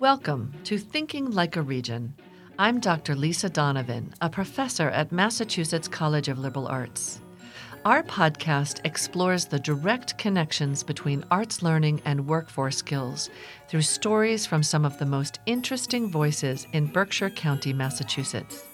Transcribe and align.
Welcome 0.00 0.54
to 0.64 0.78
Thinking 0.78 1.30
Like 1.30 1.56
a 1.56 1.62
Region. 1.62 2.14
I'm 2.58 2.80
Dr. 2.80 3.14
Lisa 3.14 3.50
Donovan, 3.50 4.14
a 4.22 4.30
professor 4.30 4.88
at 4.88 5.12
Massachusetts 5.12 5.88
College 5.88 6.28
of 6.28 6.38
Liberal 6.38 6.66
Arts. 6.68 7.20
Our 7.84 8.02
podcast 8.02 8.80
explores 8.86 9.44
the 9.44 9.58
direct 9.58 10.16
connections 10.16 10.82
between 10.82 11.22
arts 11.30 11.62
learning 11.62 12.00
and 12.06 12.26
workforce 12.26 12.78
skills 12.78 13.28
through 13.68 13.82
stories 13.82 14.46
from 14.46 14.62
some 14.62 14.86
of 14.86 14.98
the 14.98 15.04
most 15.04 15.38
interesting 15.44 16.10
voices 16.10 16.66
in 16.72 16.86
Berkshire 16.86 17.28
County, 17.28 17.74
Massachusetts. 17.74 18.64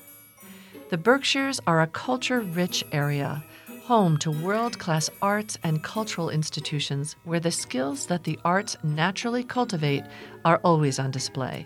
The 0.90 0.98
Berkshires 0.98 1.58
are 1.66 1.82
a 1.82 1.88
culture 1.88 2.43
rich 2.43 2.84
area, 2.93 3.43
home 3.87 4.16
to 4.16 4.32
world 4.32 4.77
class 4.80 5.09
arts 5.23 5.57
and 5.62 5.80
cultural 5.84 6.30
institutions 6.30 7.14
where 7.23 7.39
the 7.39 7.52
skills 7.52 8.05
that 8.05 8.24
the 8.24 8.37
arts 8.45 8.77
naturally 8.83 9.45
cultivate 9.45 10.02
are 10.45 10.60
always 10.65 10.98
on 10.98 11.09
display. 11.09 11.65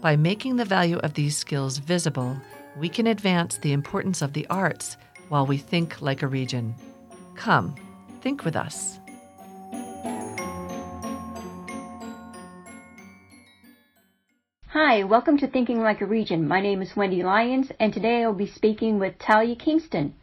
By 0.00 0.16
making 0.16 0.56
the 0.56 0.64
value 0.64 0.96
of 0.98 1.14
these 1.14 1.36
skills 1.36 1.78
visible, 1.78 2.36
we 2.76 2.88
can 2.88 3.06
advance 3.06 3.58
the 3.58 3.72
importance 3.72 4.22
of 4.22 4.32
the 4.32 4.44
arts 4.50 4.96
while 5.28 5.46
we 5.46 5.56
think 5.56 6.02
like 6.02 6.22
a 6.22 6.26
region. 6.26 6.74
Come, 7.36 7.76
think 8.22 8.44
with 8.44 8.56
us. 8.56 8.98
Hi, 14.66 15.04
welcome 15.04 15.38
to 15.38 15.46
Thinking 15.46 15.80
Like 15.80 16.00
a 16.00 16.06
Region. 16.06 16.48
My 16.48 16.60
name 16.60 16.82
is 16.82 16.96
Wendy 16.96 17.22
Lyons, 17.22 17.70
and 17.78 17.92
today 17.92 18.24
I'll 18.24 18.32
be 18.32 18.48
speaking 18.48 18.98
with 18.98 19.16
Talya 19.18 19.56
Kingston, 19.56 20.14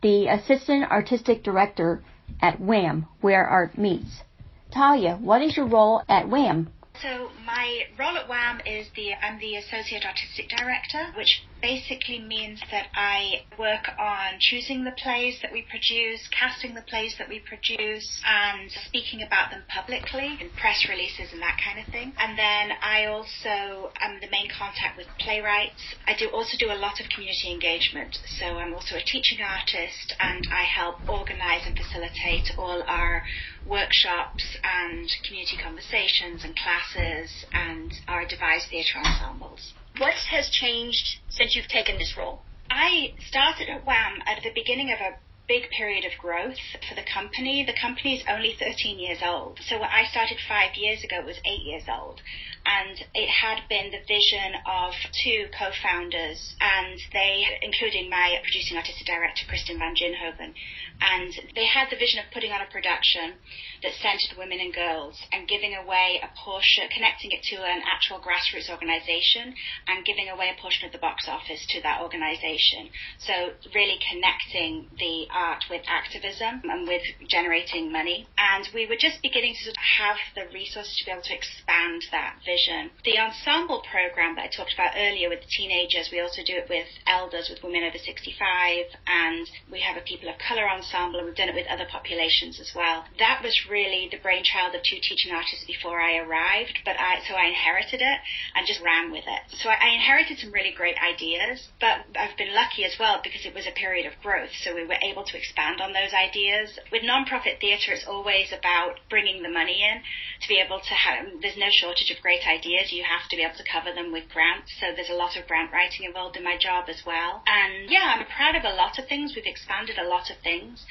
the 0.00 0.28
Assistant 0.28 0.90
Artistic 0.90 1.42
Director 1.42 2.02
at 2.40 2.60
WAM, 2.60 3.06
Where 3.20 3.46
Art 3.46 3.76
Meets. 3.76 4.22
Talya, 4.70 5.20
what 5.20 5.42
is 5.42 5.56
your 5.56 5.66
role 5.66 6.02
at 6.08 6.28
WAM? 6.28 6.68
So 7.02 7.30
my 7.46 7.82
role 7.98 8.16
at 8.16 8.28
WAM 8.28 8.60
is 8.66 8.88
the 8.96 9.14
I'm 9.14 9.38
the 9.38 9.56
associate 9.56 10.04
artistic 10.04 10.48
director, 10.48 11.12
which 11.16 11.46
basically 11.62 12.20
means 12.20 12.60
that 12.70 12.86
I 12.94 13.42
work 13.58 13.90
on 13.98 14.38
choosing 14.40 14.84
the 14.84 14.94
plays 15.02 15.38
that 15.42 15.52
we 15.52 15.62
produce, 15.62 16.26
casting 16.28 16.74
the 16.74 16.82
plays 16.82 17.14
that 17.18 17.28
we 17.28 17.40
produce, 17.40 18.06
and 18.24 18.70
speaking 18.86 19.22
about 19.22 19.50
them 19.50 19.62
publicly 19.68 20.38
in 20.40 20.50
press 20.56 20.86
releases 20.88 21.32
and 21.32 21.42
that 21.42 21.58
kind 21.62 21.78
of 21.78 21.86
thing. 21.90 22.12
And 22.18 22.38
then 22.38 22.76
I 22.82 23.06
also 23.06 23.90
am 24.00 24.20
the 24.20 24.30
main 24.30 24.48
contact 24.50 24.96
with 24.96 25.06
playwrights. 25.18 25.82
I 26.06 26.14
do 26.18 26.30
also 26.30 26.56
do 26.58 26.70
a 26.70 26.78
lot 26.78 27.00
of 27.00 27.06
community 27.10 27.50
engagement. 27.50 28.16
So 28.38 28.58
I'm 28.58 28.74
also 28.74 28.96
a 28.96 29.02
teaching 29.02 29.38
artist 29.42 30.14
and 30.18 30.46
I 30.50 30.62
help 30.62 31.02
organize 31.08 31.62
and 31.66 31.76
facilitate 31.76 32.54
all 32.58 32.82
our 32.86 33.22
workshops 33.68 34.56
and 34.64 35.08
community 35.26 35.56
conversations 35.62 36.42
and 36.44 36.56
classes 36.56 37.44
and 37.52 37.92
our 38.08 38.26
devised 38.26 38.68
theatre 38.70 38.98
ensembles. 38.98 39.74
What 39.98 40.14
has 40.30 40.48
changed 40.50 41.18
since 41.28 41.54
you've 41.54 41.68
taken 41.68 41.98
this 41.98 42.14
role? 42.16 42.40
I 42.70 43.14
started 43.26 43.68
at 43.68 43.86
WAM 43.86 44.22
at 44.26 44.42
the 44.42 44.50
beginning 44.54 44.92
of 44.92 45.00
a 45.00 45.16
big 45.48 45.70
period 45.70 46.04
of 46.04 46.12
growth 46.20 46.60
for 46.88 46.94
the 46.94 47.02
company. 47.02 47.64
The 47.64 47.72
company 47.80 48.16
is 48.16 48.24
only 48.28 48.54
13 48.58 48.98
years 48.98 49.18
old. 49.24 49.58
So 49.66 49.80
when 49.80 49.88
I 49.88 50.04
started 50.04 50.36
five 50.46 50.76
years 50.76 51.02
ago, 51.02 51.20
it 51.20 51.26
was 51.26 51.40
eight 51.44 51.64
years 51.64 51.84
old. 51.88 52.20
And 52.68 53.00
it 53.14 53.30
had 53.32 53.64
been 53.72 53.88
the 53.88 54.04
vision 54.04 54.60
of 54.68 54.92
two 55.24 55.48
co-founders 55.56 56.54
and 56.60 57.00
they, 57.16 57.48
including 57.62 58.10
my 58.10 58.36
producing 58.44 58.76
artistic 58.76 59.06
director, 59.06 59.48
Kristen 59.48 59.78
Van 59.80 59.96
Ginhoven, 59.96 60.52
and 61.00 61.32
they 61.56 61.64
had 61.64 61.88
the 61.88 61.96
vision 61.96 62.20
of 62.20 62.28
putting 62.28 62.52
on 62.52 62.60
a 62.60 62.68
production 62.68 63.40
that 63.80 63.96
centered 64.04 64.36
women 64.36 64.60
and 64.60 64.74
girls 64.74 65.16
and 65.32 65.48
giving 65.48 65.72
away 65.80 66.20
a 66.20 66.28
portion, 66.44 66.84
connecting 66.92 67.32
it 67.32 67.40
to 67.48 67.56
an 67.56 67.80
actual 67.88 68.20
grassroots 68.20 68.68
organization 68.68 69.54
and 69.88 70.04
giving 70.04 70.28
away 70.28 70.52
a 70.52 70.60
portion 70.60 70.84
of 70.84 70.92
the 70.92 71.00
box 71.00 71.24
office 71.24 71.64
to 71.72 71.80
that 71.80 72.02
organization. 72.04 72.92
So 73.24 73.32
really 73.72 73.96
connecting 74.12 74.92
the 74.98 75.24
art 75.32 75.64
with 75.70 75.88
activism 75.88 76.60
and 76.68 76.84
with 76.84 77.02
generating 77.32 77.90
money. 77.90 78.28
And 78.36 78.68
we 78.74 78.84
were 78.84 79.00
just 79.00 79.22
beginning 79.22 79.56
to 79.64 79.72
have 79.72 80.20
the 80.36 80.52
resources 80.52 80.92
to 80.98 81.04
be 81.06 81.12
able 81.16 81.24
to 81.24 81.34
expand 81.34 82.04
that 82.12 82.44
vision. 82.44 82.57
The 83.04 83.18
ensemble 83.18 83.82
program 83.86 84.34
that 84.34 84.44
I 84.44 84.48
talked 84.48 84.74
about 84.74 84.92
earlier 84.96 85.28
with 85.28 85.40
the 85.40 85.50
teenagers, 85.50 86.10
we 86.10 86.18
also 86.18 86.42
do 86.42 86.56
it 86.58 86.68
with 86.68 86.86
elders, 87.06 87.48
with 87.48 87.62
women 87.62 87.84
over 87.84 87.98
65, 87.98 88.86
and 89.06 89.46
we 89.70 89.80
have 89.80 89.96
a 89.96 90.02
people 90.02 90.28
of 90.28 90.34
color 90.42 90.68
ensemble, 90.68 91.20
and 91.20 91.26
we've 91.26 91.38
done 91.38 91.48
it 91.48 91.54
with 91.54 91.70
other 91.70 91.86
populations 91.86 92.58
as 92.58 92.74
well. 92.74 93.04
That 93.18 93.42
was 93.42 93.54
really 93.70 94.08
the 94.10 94.18
brainchild 94.18 94.74
of 94.74 94.82
two 94.82 94.98
teaching 94.98 95.30
artists 95.30 95.64
before 95.70 96.00
I 96.00 96.18
arrived, 96.18 96.82
but 96.84 96.98
I, 96.98 97.22
so 97.28 97.34
I 97.34 97.46
inherited 97.46 98.02
it 98.02 98.18
and 98.56 98.66
just 98.66 98.82
ran 98.82 99.12
with 99.12 99.24
it. 99.26 99.42
So 99.62 99.70
I, 99.70 99.78
I 99.78 99.94
inherited 99.94 100.38
some 100.38 100.50
really 100.50 100.72
great 100.74 100.96
ideas, 100.98 101.68
but 101.78 102.10
I've 102.18 102.36
been 102.36 102.54
lucky 102.54 102.84
as 102.84 102.98
well 102.98 103.20
because 103.22 103.46
it 103.46 103.54
was 103.54 103.66
a 103.66 103.78
period 103.78 104.06
of 104.06 104.18
growth, 104.20 104.50
so 104.66 104.74
we 104.74 104.84
were 104.84 104.98
able 104.98 105.22
to 105.22 105.38
expand 105.38 105.80
on 105.80 105.92
those 105.94 106.10
ideas. 106.12 106.74
With 106.90 107.06
nonprofit 107.06 107.60
theatre, 107.62 107.94
it's 107.94 108.06
always 108.06 108.50
about 108.50 108.98
bringing 109.08 109.42
the 109.42 109.48
money 109.48 109.86
in 109.86 110.02
to 110.42 110.48
be 110.48 110.58
able 110.58 110.80
to 110.80 110.94
have, 110.94 111.26
there's 111.40 111.56
no 111.56 111.70
shortage 111.70 112.10
of 112.10 112.20
great 112.20 112.42
ideas. 112.48 112.90
You 112.92 113.04
have 113.04 113.28
to 113.28 113.36
be 113.36 113.42
able 113.42 113.56
to 113.56 113.68
cover 113.70 113.92
them 113.94 114.10
with 114.10 114.28
grants. 114.32 114.72
So 114.80 114.86
there's 114.96 115.10
a 115.12 115.14
lot 115.14 115.36
of 115.36 115.46
grant 115.46 115.72
writing 115.72 116.04
involved 116.04 116.36
in 116.36 116.44
my 116.44 116.56
job 116.56 116.88
as 116.88 117.04
well. 117.06 117.42
And 117.46 117.90
yeah, 117.90 118.16
I'm 118.16 118.26
proud 118.26 118.56
of 118.56 118.64
a 118.64 118.74
lot 118.74 118.98
of 118.98 119.06
things. 119.06 119.34
We've 119.36 119.46
expanded 119.46 119.98
a 119.98 120.08
lot 120.08 120.30
of 120.30 120.38
things. 120.42 120.84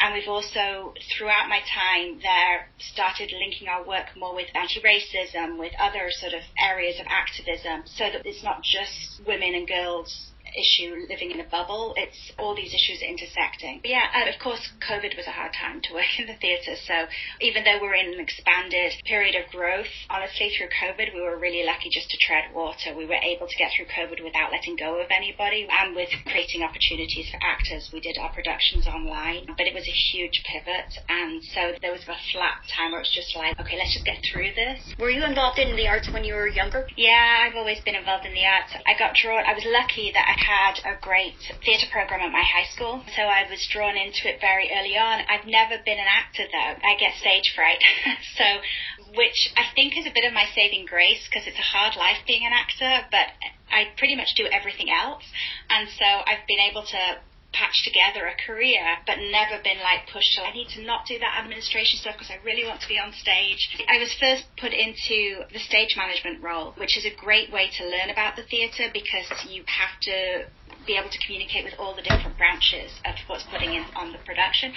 And 0.00 0.14
we've 0.14 0.28
also, 0.28 0.94
throughout 1.14 1.48
my 1.48 1.60
time 1.68 2.18
there, 2.22 2.72
started 2.78 3.30
linking 3.32 3.68
our 3.68 3.84
work 3.86 4.16
more 4.16 4.34
with 4.34 4.48
anti-racism, 4.54 5.58
with 5.58 5.72
other 5.78 6.08
sort 6.10 6.32
of 6.32 6.42
areas 6.58 6.98
of 6.98 7.06
activism, 7.06 7.84
so 7.84 8.04
that 8.10 8.24
it's 8.24 8.42
not 8.42 8.62
just 8.64 9.20
women 9.26 9.54
and 9.54 9.68
girls 9.68 10.31
issue 10.56 11.06
living 11.08 11.30
in 11.30 11.40
a 11.40 11.48
bubble. 11.48 11.94
It's 11.96 12.32
all 12.38 12.54
these 12.54 12.74
issues 12.74 13.02
intersecting. 13.02 13.80
But 13.82 13.90
yeah, 13.90 14.06
and 14.14 14.28
of 14.28 14.38
course, 14.40 14.62
COVID 14.84 15.16
was 15.16 15.26
a 15.26 15.34
hard 15.34 15.52
time 15.52 15.80
to 15.88 15.94
work 15.94 16.12
in 16.18 16.26
the 16.26 16.36
theatre. 16.36 16.76
So 16.86 17.06
even 17.40 17.64
though 17.64 17.80
we're 17.80 17.96
in 17.96 18.14
an 18.14 18.20
expanded 18.20 18.92
period 19.04 19.36
of 19.36 19.50
growth, 19.50 19.90
honestly, 20.10 20.52
through 20.56 20.70
COVID, 20.72 21.14
we 21.14 21.20
were 21.20 21.38
really 21.38 21.64
lucky 21.64 21.90
just 21.90 22.10
to 22.10 22.18
tread 22.20 22.52
water. 22.54 22.94
We 22.96 23.06
were 23.06 23.20
able 23.20 23.46
to 23.46 23.56
get 23.56 23.72
through 23.74 23.88
COVID 23.92 24.22
without 24.22 24.52
letting 24.52 24.76
go 24.76 25.00
of 25.00 25.08
anybody 25.10 25.66
and 25.70 25.94
with 25.96 26.10
creating 26.26 26.62
opportunities 26.62 27.28
for 27.30 27.40
actors. 27.42 27.90
We 27.92 28.00
did 28.00 28.18
our 28.18 28.32
productions 28.32 28.86
online, 28.86 29.46
but 29.56 29.66
it 29.66 29.74
was 29.74 29.86
a 29.88 29.96
huge 30.12 30.42
pivot. 30.44 30.90
And 31.08 31.42
so 31.54 31.74
there 31.80 31.92
was 31.92 32.04
a 32.08 32.18
flat 32.32 32.60
time 32.68 32.92
where 32.92 33.00
it 33.00 33.08
was 33.08 33.14
just 33.14 33.34
like, 33.36 33.58
okay, 33.60 33.76
let's 33.76 33.92
just 33.92 34.06
get 34.06 34.20
through 34.22 34.52
this. 34.54 34.94
Were 34.98 35.10
you 35.10 35.24
involved 35.24 35.58
in 35.58 35.74
the 35.76 35.88
arts 35.88 36.08
when 36.12 36.24
you 36.24 36.34
were 36.34 36.48
younger? 36.48 36.86
Yeah, 36.96 37.46
I've 37.46 37.56
always 37.56 37.80
been 37.80 37.94
involved 37.94 38.26
in 38.26 38.34
the 38.34 38.44
arts. 38.44 38.72
I 38.86 38.98
got 38.98 39.14
drawn, 39.14 39.44
I 39.44 39.54
was 39.54 39.64
lucky 39.66 40.12
that 40.12 40.26
I 40.28 40.36
had 40.42 40.78
a 40.84 40.98
great 41.00 41.38
theatre 41.64 41.86
program 41.90 42.20
at 42.20 42.32
my 42.32 42.42
high 42.42 42.68
school, 42.74 43.02
so 43.14 43.22
I 43.22 43.48
was 43.48 43.66
drawn 43.70 43.96
into 43.96 44.28
it 44.28 44.40
very 44.40 44.70
early 44.74 44.98
on. 44.98 45.22
I've 45.28 45.46
never 45.46 45.78
been 45.84 45.98
an 45.98 46.10
actor 46.10 46.44
though. 46.50 46.74
I 46.82 46.96
get 46.98 47.14
stage 47.14 47.54
fright, 47.54 47.82
so 48.36 48.44
which 49.14 49.52
I 49.56 49.64
think 49.74 49.96
is 49.96 50.06
a 50.06 50.14
bit 50.14 50.24
of 50.24 50.32
my 50.32 50.46
saving 50.54 50.86
grace 50.86 51.22
because 51.28 51.46
it's 51.46 51.58
a 51.58 51.70
hard 51.74 51.96
life 51.96 52.18
being 52.26 52.44
an 52.44 52.52
actor, 52.52 53.06
but 53.10 53.30
I 53.70 53.94
pretty 53.96 54.16
much 54.16 54.34
do 54.34 54.46
everything 54.46 54.90
else, 54.90 55.24
and 55.70 55.88
so 55.88 56.04
I've 56.04 56.46
been 56.46 56.60
able 56.60 56.82
to 56.82 57.02
patch 57.52 57.84
together 57.84 58.26
a 58.26 58.36
career, 58.46 58.80
but 59.06 59.16
never 59.30 59.62
been 59.62 59.78
like 59.80 60.08
pushed. 60.12 60.38
I 60.40 60.52
need 60.52 60.68
to 60.74 60.82
not 60.82 61.06
do 61.06 61.18
that 61.18 61.40
administration 61.40 62.00
stuff 62.00 62.16
because 62.16 62.32
I 62.32 62.40
really 62.44 62.64
want 62.64 62.80
to 62.80 62.88
be 62.88 62.98
on 62.98 63.12
stage. 63.12 63.60
I 63.88 63.98
was 63.98 64.12
first 64.18 64.44
put 64.58 64.72
into 64.72 65.44
the 65.52 65.60
stage 65.60 65.94
management 65.96 66.42
role, 66.42 66.72
which 66.76 66.96
is 66.96 67.04
a 67.04 67.14
great 67.14 67.52
way 67.52 67.70
to 67.78 67.82
learn 67.84 68.10
about 68.10 68.36
the 68.36 68.44
theatre 68.44 68.88
because 68.92 69.28
you 69.48 69.64
have 69.68 69.94
to 70.08 70.48
be 70.86 70.96
able 70.96 71.10
to 71.10 71.20
communicate 71.26 71.64
with 71.64 71.74
all 71.78 71.94
the 71.94 72.02
different 72.02 72.36
branches 72.36 72.90
of 73.04 73.14
what's 73.26 73.44
putting 73.52 73.74
in 73.74 73.84
on 73.94 74.12
the 74.12 74.18
production. 74.24 74.72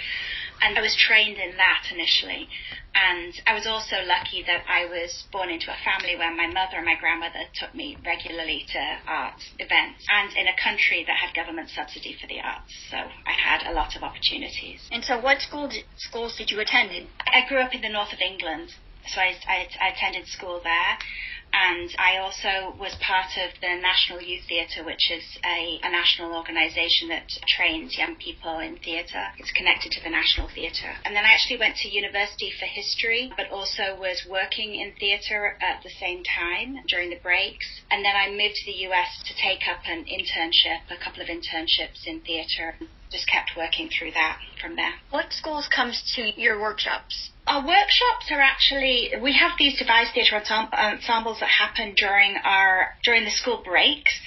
And 0.62 0.78
I 0.78 0.82
was 0.82 0.96
trained 0.96 1.36
in 1.38 1.56
that 1.56 1.82
initially. 1.92 2.48
And 2.96 3.32
I 3.46 3.52
was 3.52 3.66
also 3.66 3.96
lucky 4.08 4.40
that 4.48 4.64
I 4.64 4.88
was 4.88 5.12
born 5.30 5.50
into 5.50 5.68
a 5.68 5.76
family 5.84 6.16
where 6.16 6.32
my 6.34 6.46
mother 6.48 6.80
and 6.80 6.86
my 6.86 6.96
grandmother 6.96 7.44
took 7.60 7.74
me 7.74 8.00
regularly 8.00 8.64
to 8.72 8.80
art 9.06 9.36
events 9.58 10.00
and 10.08 10.32
in 10.32 10.48
a 10.48 10.56
country 10.56 11.04
that 11.04 11.16
had 11.20 11.36
government 11.36 11.68
subsidy 11.68 12.16
for 12.16 12.26
the 12.26 12.40
arts. 12.40 12.72
So 12.88 12.96
I 12.96 13.36
had 13.36 13.68
a 13.68 13.76
lot 13.76 13.96
of 13.96 14.02
opportunities. 14.02 14.80
And 14.90 15.04
so 15.04 15.20
what 15.20 15.42
school 15.42 15.68
did, 15.68 15.84
schools 16.08 16.36
did 16.36 16.50
you 16.50 16.58
attend 16.60 16.90
in? 16.90 17.08
I 17.20 17.44
grew 17.46 17.60
up 17.60 17.74
in 17.74 17.82
the 17.82 17.92
north 17.92 18.14
of 18.14 18.20
England. 18.24 18.72
So 19.12 19.20
I, 19.20 19.36
I, 19.46 19.68
I 19.78 19.88
attended 19.92 20.26
school 20.26 20.60
there 20.64 20.96
and 21.52 21.94
I 21.98 22.18
also 22.18 22.76
was 22.78 22.94
part 23.00 23.32
of 23.36 23.50
the 23.60 23.80
National 23.80 24.20
Youth 24.20 24.44
Theatre, 24.48 24.84
which 24.84 25.10
is 25.10 25.24
a, 25.44 25.80
a 25.82 25.90
national 25.90 26.34
organisation 26.34 27.08
that 27.08 27.28
trains 27.48 27.96
young 27.96 28.16
people 28.16 28.58
in 28.58 28.76
theatre. 28.76 29.32
It's 29.38 29.52
connected 29.52 29.92
to 29.92 30.02
the 30.02 30.10
National 30.10 30.48
Theatre. 30.48 30.92
And 31.04 31.14
then 31.14 31.24
I 31.24 31.32
actually 31.32 31.58
went 31.58 31.76
to 31.76 31.88
university 31.88 32.52
for 32.58 32.66
history, 32.66 33.32
but 33.36 33.50
also 33.50 33.96
was 33.98 34.26
working 34.28 34.74
in 34.74 34.92
theatre 35.00 35.56
at 35.60 35.82
the 35.82 35.90
same 35.98 36.22
time 36.24 36.76
during 36.88 37.10
the 37.10 37.22
breaks. 37.22 37.66
And 37.90 38.04
then 38.04 38.16
I 38.16 38.30
moved 38.30 38.56
to 38.56 38.66
the 38.66 38.86
US 38.92 39.22
to 39.24 39.34
take 39.34 39.66
up 39.68 39.80
an 39.86 40.04
internship, 40.04 40.84
a 40.90 41.02
couple 41.02 41.22
of 41.22 41.28
internships 41.28 42.06
in 42.06 42.20
theatre. 42.20 42.76
Just 43.10 43.28
kept 43.28 43.52
working 43.56 43.88
through 43.88 44.12
that 44.12 44.38
from 44.60 44.76
there. 44.76 44.94
What 45.10 45.32
schools 45.32 45.68
comes 45.68 46.02
to 46.16 46.40
your 46.40 46.60
workshops? 46.60 47.30
Our 47.46 47.64
workshops 47.64 48.30
are 48.32 48.40
actually 48.40 49.12
we 49.22 49.32
have 49.34 49.52
these 49.56 49.78
devised 49.78 50.14
theatre 50.14 50.34
ensembles 50.36 51.38
that 51.38 51.48
happen 51.48 51.94
during 51.94 52.36
our 52.38 52.88
during 53.04 53.24
the 53.24 53.30
school 53.30 53.62
breaks. 53.64 54.18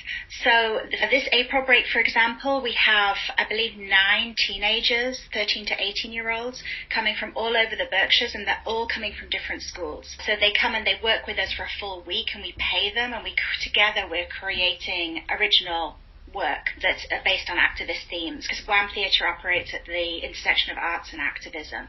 So 0.42 0.80
this 1.12 1.28
April 1.34 1.66
break, 1.66 1.88
for 1.88 2.00
example, 2.00 2.62
we 2.62 2.72
have 2.74 3.18
I 3.38 3.44
believe 3.44 3.76
nine 3.76 4.36
teenagers, 4.38 5.20
13 5.34 5.66
to 5.66 5.76
18 5.78 6.14
year 6.14 6.32
olds, 6.32 6.64
coming 6.90 7.16
from 7.20 7.34
all 7.36 7.58
over 7.58 7.76
the 7.76 7.90
Berkshires, 7.92 8.36
and 8.36 8.48
they're 8.48 8.64
all 8.66 8.88
coming 8.88 9.14
from 9.20 9.30
different 9.30 9.64
schools. 9.64 10.16
So 10.26 10.34
they 10.40 10.54
come 10.54 10.74
and 10.74 10.88
they 10.88 11.00
work 11.04 11.28
with 11.28 11.40
us 11.40 11.52
for 11.52 11.64
a 11.64 11.76
full 11.80 12.04
week, 12.04 12.28
and 12.34 12.42
we 12.42 12.56
pay 12.58 12.94
them, 12.94 13.12
and 13.12 13.24
we 13.24 13.36
together 13.62 14.08
we're 14.10 14.28
creating 14.28 15.26
original 15.30 15.98
work 16.34 16.72
that's 16.82 17.06
based 17.24 17.50
on 17.50 17.58
activist 17.58 18.08
themes 18.10 18.46
because 18.48 18.66
WAM 18.68 18.90
Theatre 18.94 19.28
operates 19.28 19.74
at 19.74 19.86
the 19.86 20.20
intersection 20.20 20.72
of 20.72 20.78
arts 20.78 21.10
and 21.12 21.22
activism. 21.22 21.88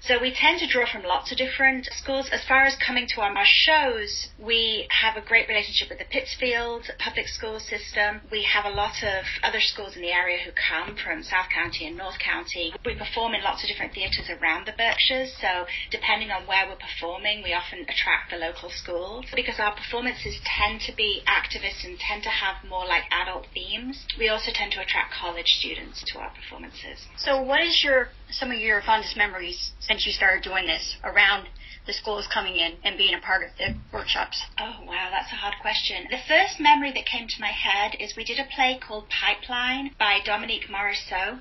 So 0.00 0.20
we 0.20 0.34
tend 0.34 0.60
to 0.60 0.66
draw 0.66 0.86
from 0.90 1.02
lots 1.02 1.32
of 1.32 1.38
different 1.38 1.86
schools. 1.92 2.28
As 2.32 2.44
far 2.44 2.64
as 2.64 2.76
coming 2.76 3.06
to 3.14 3.20
our 3.20 3.34
shows, 3.44 4.28
we 4.38 4.86
have 4.90 5.16
a 5.16 5.26
great 5.26 5.48
relationship 5.48 5.88
with 5.88 5.98
the 5.98 6.10
Pittsfield 6.10 6.90
public 6.98 7.28
school 7.28 7.60
system. 7.60 8.20
We 8.30 8.42
have 8.44 8.64
a 8.64 8.74
lot 8.74 9.02
of 9.02 9.24
other 9.42 9.60
schools 9.60 9.96
in 9.96 10.02
the 10.02 10.12
area 10.12 10.38
who 10.44 10.52
come 10.52 10.96
from 10.96 11.22
South 11.22 11.48
County 11.52 11.86
and 11.86 11.96
North 11.96 12.18
County. 12.18 12.72
We 12.84 12.94
perform 12.94 13.34
in 13.34 13.42
lots 13.42 13.62
of 13.62 13.68
different 13.68 13.94
theatres 13.94 14.30
around 14.30 14.66
the 14.66 14.74
Berkshires, 14.76 15.32
so 15.40 15.66
depending 15.90 16.30
on 16.30 16.46
where 16.46 16.66
we're 16.66 16.76
performing, 16.80 17.42
we 17.42 17.52
often 17.52 17.82
attract 17.88 18.30
the 18.30 18.38
local 18.38 18.70
schools 18.70 19.26
because 19.34 19.58
our 19.58 19.74
performances 19.74 20.38
tend 20.44 20.80
to 20.82 20.94
be 20.94 21.22
activist 21.26 21.84
and 21.84 21.98
tend 21.98 22.22
to 22.22 22.30
have 22.30 22.56
more 22.68 22.86
like 22.86 23.04
adult 23.10 23.46
themes 23.52 23.75
themes. 23.76 24.06
We 24.18 24.28
also 24.28 24.50
tend 24.52 24.72
to 24.72 24.80
attract 24.80 25.12
college 25.12 25.46
students 25.58 26.04
to 26.12 26.18
our 26.18 26.30
performances. 26.30 27.06
So, 27.18 27.42
what 27.42 27.60
is 27.60 27.82
your 27.84 28.08
some 28.30 28.50
of 28.50 28.58
your 28.58 28.82
fondest 28.82 29.16
memories 29.16 29.72
since 29.80 30.06
you 30.06 30.12
started 30.12 30.42
doing 30.42 30.66
this 30.66 30.96
around 31.04 31.48
the 31.86 31.92
schools 31.92 32.26
coming 32.32 32.56
in 32.56 32.72
and 32.84 32.98
being 32.98 33.14
a 33.14 33.20
part 33.20 33.42
of 33.42 33.50
the 33.58 33.74
workshops? 33.92 34.42
Oh, 34.58 34.84
wow, 34.84 35.08
that's 35.10 35.32
a 35.32 35.36
hard 35.36 35.54
question. 35.60 36.06
The 36.10 36.18
first 36.28 36.60
memory 36.60 36.92
that 36.92 37.06
came 37.06 37.28
to 37.28 37.40
my 37.40 37.52
head 37.52 37.96
is 38.00 38.14
we 38.16 38.24
did 38.24 38.38
a 38.38 38.48
play 38.54 38.78
called 38.80 39.06
Pipeline 39.08 39.92
by 39.98 40.18
Dominique 40.24 40.68
Morisseau, 40.68 41.40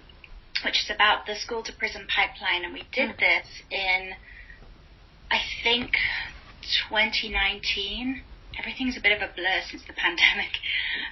which 0.64 0.84
is 0.84 0.92
about 0.94 1.26
the 1.26 1.36
school 1.36 1.64
to 1.64 1.74
prison 1.74 2.08
pipeline, 2.08 2.64
and 2.64 2.74
we 2.74 2.84
did 2.94 3.12
mm. 3.12 3.20
this 3.20 3.48
in, 3.72 4.14
I 5.32 5.40
think, 5.64 5.94
2019 6.90 8.24
everything's 8.60 8.98
a 8.98 9.02
bit 9.02 9.12
of 9.12 9.22
a 9.22 9.32
blur 9.36 9.62
since 9.70 9.84
the 9.88 9.94
pandemic. 10.06 10.52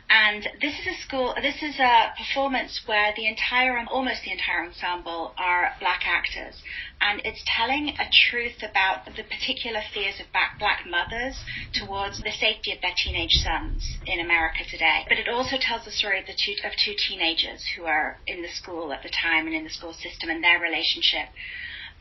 And 0.09 0.47
this 0.61 0.79
is 0.79 0.87
a 0.87 0.97
school, 1.01 1.35
this 1.41 1.61
is 1.61 1.79
a 1.79 2.13
performance 2.17 2.81
where 2.85 3.13
the 3.15 3.27
entire, 3.27 3.77
almost 3.89 4.23
the 4.23 4.31
entire 4.31 4.65
ensemble 4.65 5.33
are 5.37 5.71
black 5.79 6.01
actors. 6.05 6.61
And 7.01 7.21
it's 7.25 7.43
telling 7.45 7.89
a 7.89 8.07
truth 8.29 8.63
about 8.63 9.05
the 9.05 9.23
particular 9.23 9.81
fears 9.93 10.19
of 10.19 10.27
black 10.31 10.85
mothers 10.87 11.35
towards 11.73 12.21
the 12.21 12.31
safety 12.31 12.71
of 12.71 12.81
their 12.81 12.95
teenage 12.95 13.33
sons 13.43 13.97
in 14.05 14.19
America 14.19 14.63
today. 14.69 15.05
But 15.09 15.17
it 15.17 15.27
also 15.27 15.57
tells 15.59 15.85
the 15.85 15.91
story 15.91 16.19
of, 16.19 16.25
the 16.25 16.37
two, 16.37 16.55
of 16.63 16.71
two 16.85 16.95
teenagers 16.95 17.63
who 17.75 17.85
are 17.85 18.19
in 18.27 18.41
the 18.41 18.49
school 18.49 18.93
at 18.93 19.03
the 19.03 19.09
time 19.09 19.47
and 19.47 19.55
in 19.55 19.63
the 19.63 19.69
school 19.69 19.93
system 19.93 20.29
and 20.29 20.43
their 20.43 20.59
relationship 20.59 21.27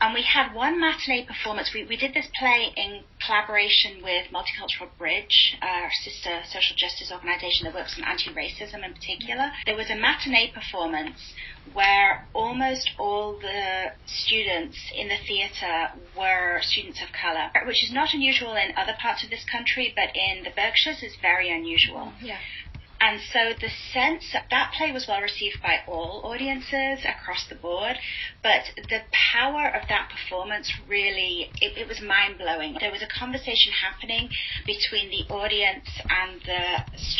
and 0.03 0.13
we 0.13 0.21
had 0.21 0.53
one 0.53 0.81
matinee 0.81 1.25
performance. 1.25 1.71
We, 1.73 1.85
we 1.85 1.95
did 1.95 2.13
this 2.13 2.27
play 2.37 2.73
in 2.75 3.03
collaboration 3.25 4.03
with 4.03 4.27
Multicultural 4.33 4.89
Bridge, 4.97 5.55
our 5.61 5.89
sister 6.03 6.41
social 6.51 6.75
justice 6.75 7.09
organization 7.09 7.63
that 7.63 7.73
works 7.73 7.95
on 7.97 8.03
anti-racism 8.03 8.83
in 8.83 8.93
particular. 8.93 9.51
There 9.65 9.77
was 9.77 9.89
a 9.89 9.95
matinee 9.95 10.51
performance 10.53 11.33
where 11.71 12.27
almost 12.33 12.91
all 12.99 13.39
the 13.39 13.95
students 14.05 14.77
in 14.93 15.07
the 15.07 15.15
theatre 15.25 15.95
were 16.17 16.59
students 16.63 17.01
of 17.01 17.07
colour, 17.15 17.47
which 17.65 17.81
is 17.81 17.93
not 17.93 18.13
unusual 18.13 18.55
in 18.55 18.75
other 18.75 18.95
parts 19.01 19.23
of 19.23 19.29
this 19.29 19.45
country, 19.49 19.93
but 19.95 20.11
in 20.13 20.43
the 20.43 20.51
Berkshires 20.51 21.01
is 21.01 21.15
very 21.21 21.49
unusual. 21.49 22.11
Yeah. 22.21 22.39
And 23.03 23.19
so 23.33 23.51
the 23.59 23.67
sense 23.91 24.31
that 24.31 24.47
that 24.49 24.71
play 24.77 24.93
was 24.93 25.07
well 25.09 25.19
received 25.19 25.61
by 25.61 25.79
all 25.89 26.21
audiences 26.23 27.03
across 27.03 27.45
the 27.49 27.55
board, 27.55 27.97
but 28.41 28.63
the 28.77 29.01
power 29.11 29.67
of 29.67 29.89
that 29.89 30.07
performance 30.07 30.71
really, 30.87 31.51
it, 31.59 31.77
it 31.77 31.87
was 31.89 31.99
mind 31.99 32.37
blowing. 32.37 32.77
There 32.79 32.95
was 32.95 33.03
a 33.03 33.11
conversation 33.11 33.73
happening 33.75 34.29
between 34.65 35.11
the 35.11 35.27
audience 35.33 35.89
and 36.07 36.39
the, 36.47 36.63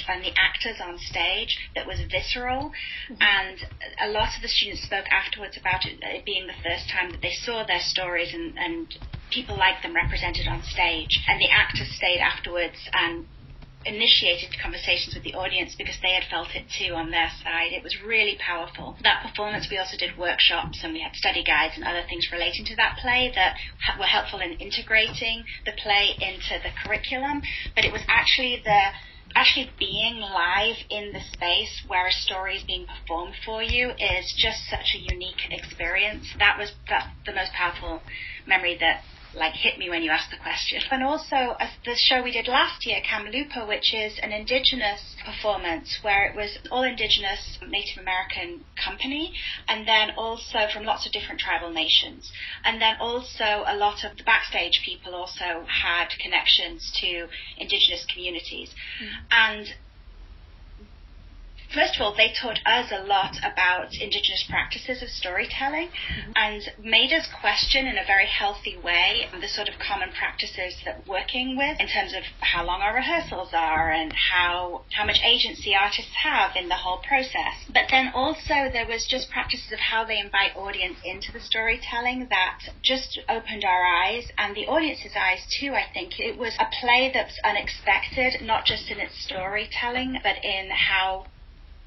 and 0.08 0.24
the 0.24 0.32
actors 0.40 0.80
on 0.80 0.98
stage 1.00 1.60
that 1.76 1.86
was 1.86 2.00
visceral. 2.10 2.72
Mm-hmm. 3.12 3.20
And 3.20 3.60
a 4.00 4.10
lot 4.16 4.38
of 4.38 4.42
the 4.42 4.48
students 4.48 4.84
spoke 4.84 5.12
afterwards 5.12 5.58
about 5.60 5.84
it, 5.86 6.00
it 6.00 6.24
being 6.24 6.48
the 6.48 6.64
first 6.64 6.88
time 6.88 7.12
that 7.12 7.20
they 7.20 7.36
saw 7.44 7.66
their 7.68 7.84
stories 7.84 8.34
and, 8.34 8.58
and 8.58 8.88
people 9.32 9.58
like 9.58 9.84
them 9.84 9.94
represented 9.94 10.48
on 10.48 10.64
stage. 10.64 11.20
And 11.28 11.42
the 11.42 11.52
actors 11.52 11.92
stayed 11.92 12.24
afterwards 12.24 12.80
and 12.94 13.28
initiated 13.86 14.56
conversations 14.62 15.16
with 15.16 15.24
the 15.24 15.34
audience 15.34 15.76
because 15.78 15.96
they 16.02 16.14
had 16.14 16.24
felt 16.30 16.56
it 16.56 16.66
too 16.70 16.94
on 16.94 17.12
their 17.12 17.30
side. 17.44 17.72
It 17.72 17.84
was 17.84 17.96
really 18.02 18.38
powerful. 18.40 18.98
That 19.04 19.24
performance, 19.24 19.68
we 19.70 19.78
also 19.78 19.98
did 19.98 20.18
workshops 20.18 20.80
and 20.84 20.94
we 20.94 21.02
had 21.02 21.16
study 21.16 21.44
guides 21.44 21.76
and 21.76 21.84
other 21.84 22.04
things 22.08 22.30
relating 22.32 22.66
to 22.66 22.76
that 22.78 22.98
play 23.02 23.32
that 23.36 23.58
were 24.00 24.06
helpful 24.06 24.40
in 24.40 24.54
integrating 24.54 25.44
the 25.66 25.74
play 25.82 26.16
into 26.20 26.60
the 26.64 26.72
curriculum. 26.84 27.42
But 27.76 27.86
it 27.86 27.92
was 27.92 28.02
actually 28.08 28.62
the 28.64 28.82
actually 29.36 29.72
being 29.80 30.20
live 30.20 30.76
in 30.90 31.12
the 31.12 31.22
space 31.34 31.84
where 31.88 32.08
a 32.08 32.12
story 32.12 32.56
is 32.58 32.64
being 32.64 32.86
performed 32.86 33.34
for 33.46 33.64
you 33.64 33.90
is 33.98 34.34
just 34.38 34.70
such 34.70 34.94
a 34.96 35.00
unique 35.00 35.50
experience. 35.50 36.28
That 36.38 36.58
was 36.60 36.72
that, 36.90 37.10
the 37.26 37.34
most 37.34 37.52
powerful 37.54 38.02
memory 38.46 38.78
that 38.80 39.02
like 39.36 39.54
hit 39.54 39.78
me 39.78 39.90
when 39.90 40.04
you 40.04 40.12
asked 40.12 40.32
the 40.32 40.38
question. 40.38 40.82
And 40.92 41.04
also 41.04 41.36
uh, 41.36 41.68
the 41.86 41.96
show 41.96 42.22
we 42.24 42.32
did 42.32 42.48
last 42.48 42.86
year, 42.86 43.00
Kamloopa, 43.02 43.68
which 43.68 43.94
is 43.94 44.20
an 44.22 44.32
indigenous 44.32 45.16
performance 45.26 46.00
where 46.02 46.26
it 46.26 46.36
was 46.36 46.58
all 46.72 46.84
indigenous 46.84 47.58
Native 47.68 48.02
American 48.02 48.66
company, 48.84 49.34
and 49.68 49.88
then 49.88 50.12
also 50.18 50.68
from 50.72 50.84
lots 50.84 51.06
of 51.06 51.12
different 51.12 51.40
tribal 51.40 51.72
nations. 51.72 52.32
And 52.64 52.82
then 52.82 52.96
also 53.00 53.64
a 53.66 53.76
lot 53.76 54.04
of 54.04 54.18
the 54.18 54.24
backstage 54.24 54.82
people 54.86 55.16
also 55.16 55.66
had 55.68 56.10
connections 56.22 56.92
to 57.02 57.28
indigenous 57.58 58.06
communities. 58.12 58.70
Mm. 59.02 59.10
And 59.32 59.68
first 61.74 61.96
of 61.96 62.02
all, 62.02 62.16
they 62.16 62.34
taught 62.40 62.60
us 62.66 62.92
a 62.92 63.04
lot 63.04 63.36
about 63.42 63.94
Indigenous 63.96 64.46
practices 64.50 65.02
of 65.02 65.10
storytelling 65.10 65.90
mm-hmm. 65.90 66.32
and 66.36 66.62
made 66.84 67.12
us 67.14 67.28
question 67.42 67.88
in 67.88 67.98
a 67.98 68.06
very 68.06 68.28
healthy 68.28 68.78
way 68.78 69.28
the 69.40 69.48
sort 69.48 69.68
of 69.68 69.76
common 69.80 70.10
practices 70.12 70.76
that 70.86 71.02
we're 71.08 71.14
working 71.24 71.56
with 71.56 71.80
in 71.80 71.88
terms 71.88 72.14
of 72.14 72.24
how 72.42 72.66
long 72.66 72.82
our 72.82 72.96
rehearsals 72.96 73.50
are 73.54 73.92
and 73.92 74.12
how 74.14 74.82
how 74.92 75.06
much 75.06 75.20
agency 75.24 75.74
artists 75.76 76.12
have 76.24 76.56
in 76.56 76.68
the 76.70 76.76
whole 76.76 77.00
process. 77.08 77.56
But 77.72 77.86
then 77.92 78.12
also 78.14 78.70
there 78.72 78.88
was 78.88 79.06
just 79.08 79.30
practices 79.30 79.72
of 79.72 79.80
how 79.80 80.06
they 80.06 80.20
invite 80.20 80.56
audience 80.56 80.98
into 81.06 81.32
the 81.32 81.40
storytelling 81.40 82.28
that 82.30 82.60
just 82.84 83.20
opened 83.30 83.64
our 83.64 83.84
eyes 83.86 84.26
and 84.38 84.56
the 84.56 84.68
audience's 84.68 85.14
eyes 85.16 85.46
too, 85.60 85.74
I 85.74 85.86
think. 85.94 86.20
It 86.20 86.38
was 86.38 86.54
a 86.60 86.68
play 86.82 87.12
that's 87.14 87.40
unexpected, 87.44 88.42
not 88.42 88.66
just 88.66 88.90
in 88.90 89.00
its 89.00 89.16
storytelling, 89.24 90.20
but 90.24 90.44
in 90.44 90.70
how 90.70 91.26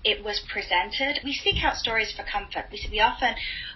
it 0.04 0.24
was 0.24 0.40
presented. 0.52 1.20
We 1.24 1.32
seek 1.32 1.62
out 1.64 1.76
stories 1.76 2.12
for 2.12 2.22
comfort. 2.22 2.66
We, 2.70 2.78
we 2.90 3.00
often 3.00 3.34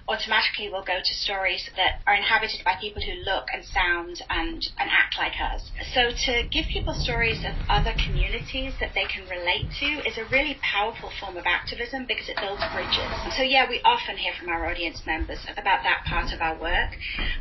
automatically 0.08 0.68
will 0.70 0.84
go 0.86 0.98
to 0.98 1.14
stories 1.22 1.68
that 1.76 2.02
are 2.06 2.14
inhabited 2.14 2.62
by 2.64 2.74
people 2.80 3.02
who 3.02 3.22
look 3.26 3.46
and 3.52 3.64
sound 3.64 4.18
and, 4.30 4.62
and 4.78 4.90
act 4.90 5.18
like 5.18 5.34
us. 5.38 5.62
So 5.94 6.10
to 6.10 6.48
give 6.50 6.66
people 6.72 6.94
stories 6.94 7.38
of 7.46 7.54
other 7.68 7.94
communities 8.06 8.74
that 8.80 8.94
they 8.94 9.06
can 9.06 9.26
relate 9.26 9.66
to 9.80 9.86
is 10.06 10.18
a 10.18 10.30
really 10.30 10.58
powerful 10.62 11.10
form 11.18 11.36
of 11.36 11.46
activism 11.46 12.06
because 12.06 12.28
it 12.28 12.38
builds 12.40 12.62
bridges. 12.74 13.10
So 13.36 13.42
yeah, 13.42 13.66
we 13.68 13.80
often 13.84 14.16
hear 14.16 14.32
from 14.38 14.48
our 14.48 14.70
audience 14.70 15.02
members 15.06 15.42
about 15.58 15.82
that 15.82 16.06
part 16.06 16.32
of 16.32 16.40
our 16.40 16.58
work 16.60 16.90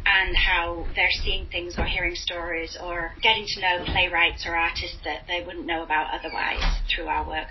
and 0.06 0.36
how 0.36 0.90
they're 0.96 1.14
seeing 1.24 1.48
things 1.52 1.76
or 1.78 1.86
hearing 1.86 2.16
stories 2.16 2.78
or 2.82 3.12
getting 3.22 3.46
to 3.54 3.62
know 3.62 3.86
playwrights 3.86 4.46
or 4.46 4.56
artists 4.56 4.98
that 5.06 5.26
they 5.28 5.42
wouldn't 5.46 5.66
know 5.66 5.84
about 5.84 6.14
otherwise 6.14 6.64
through 6.94 7.06
our 7.08 7.28
work. 7.28 7.48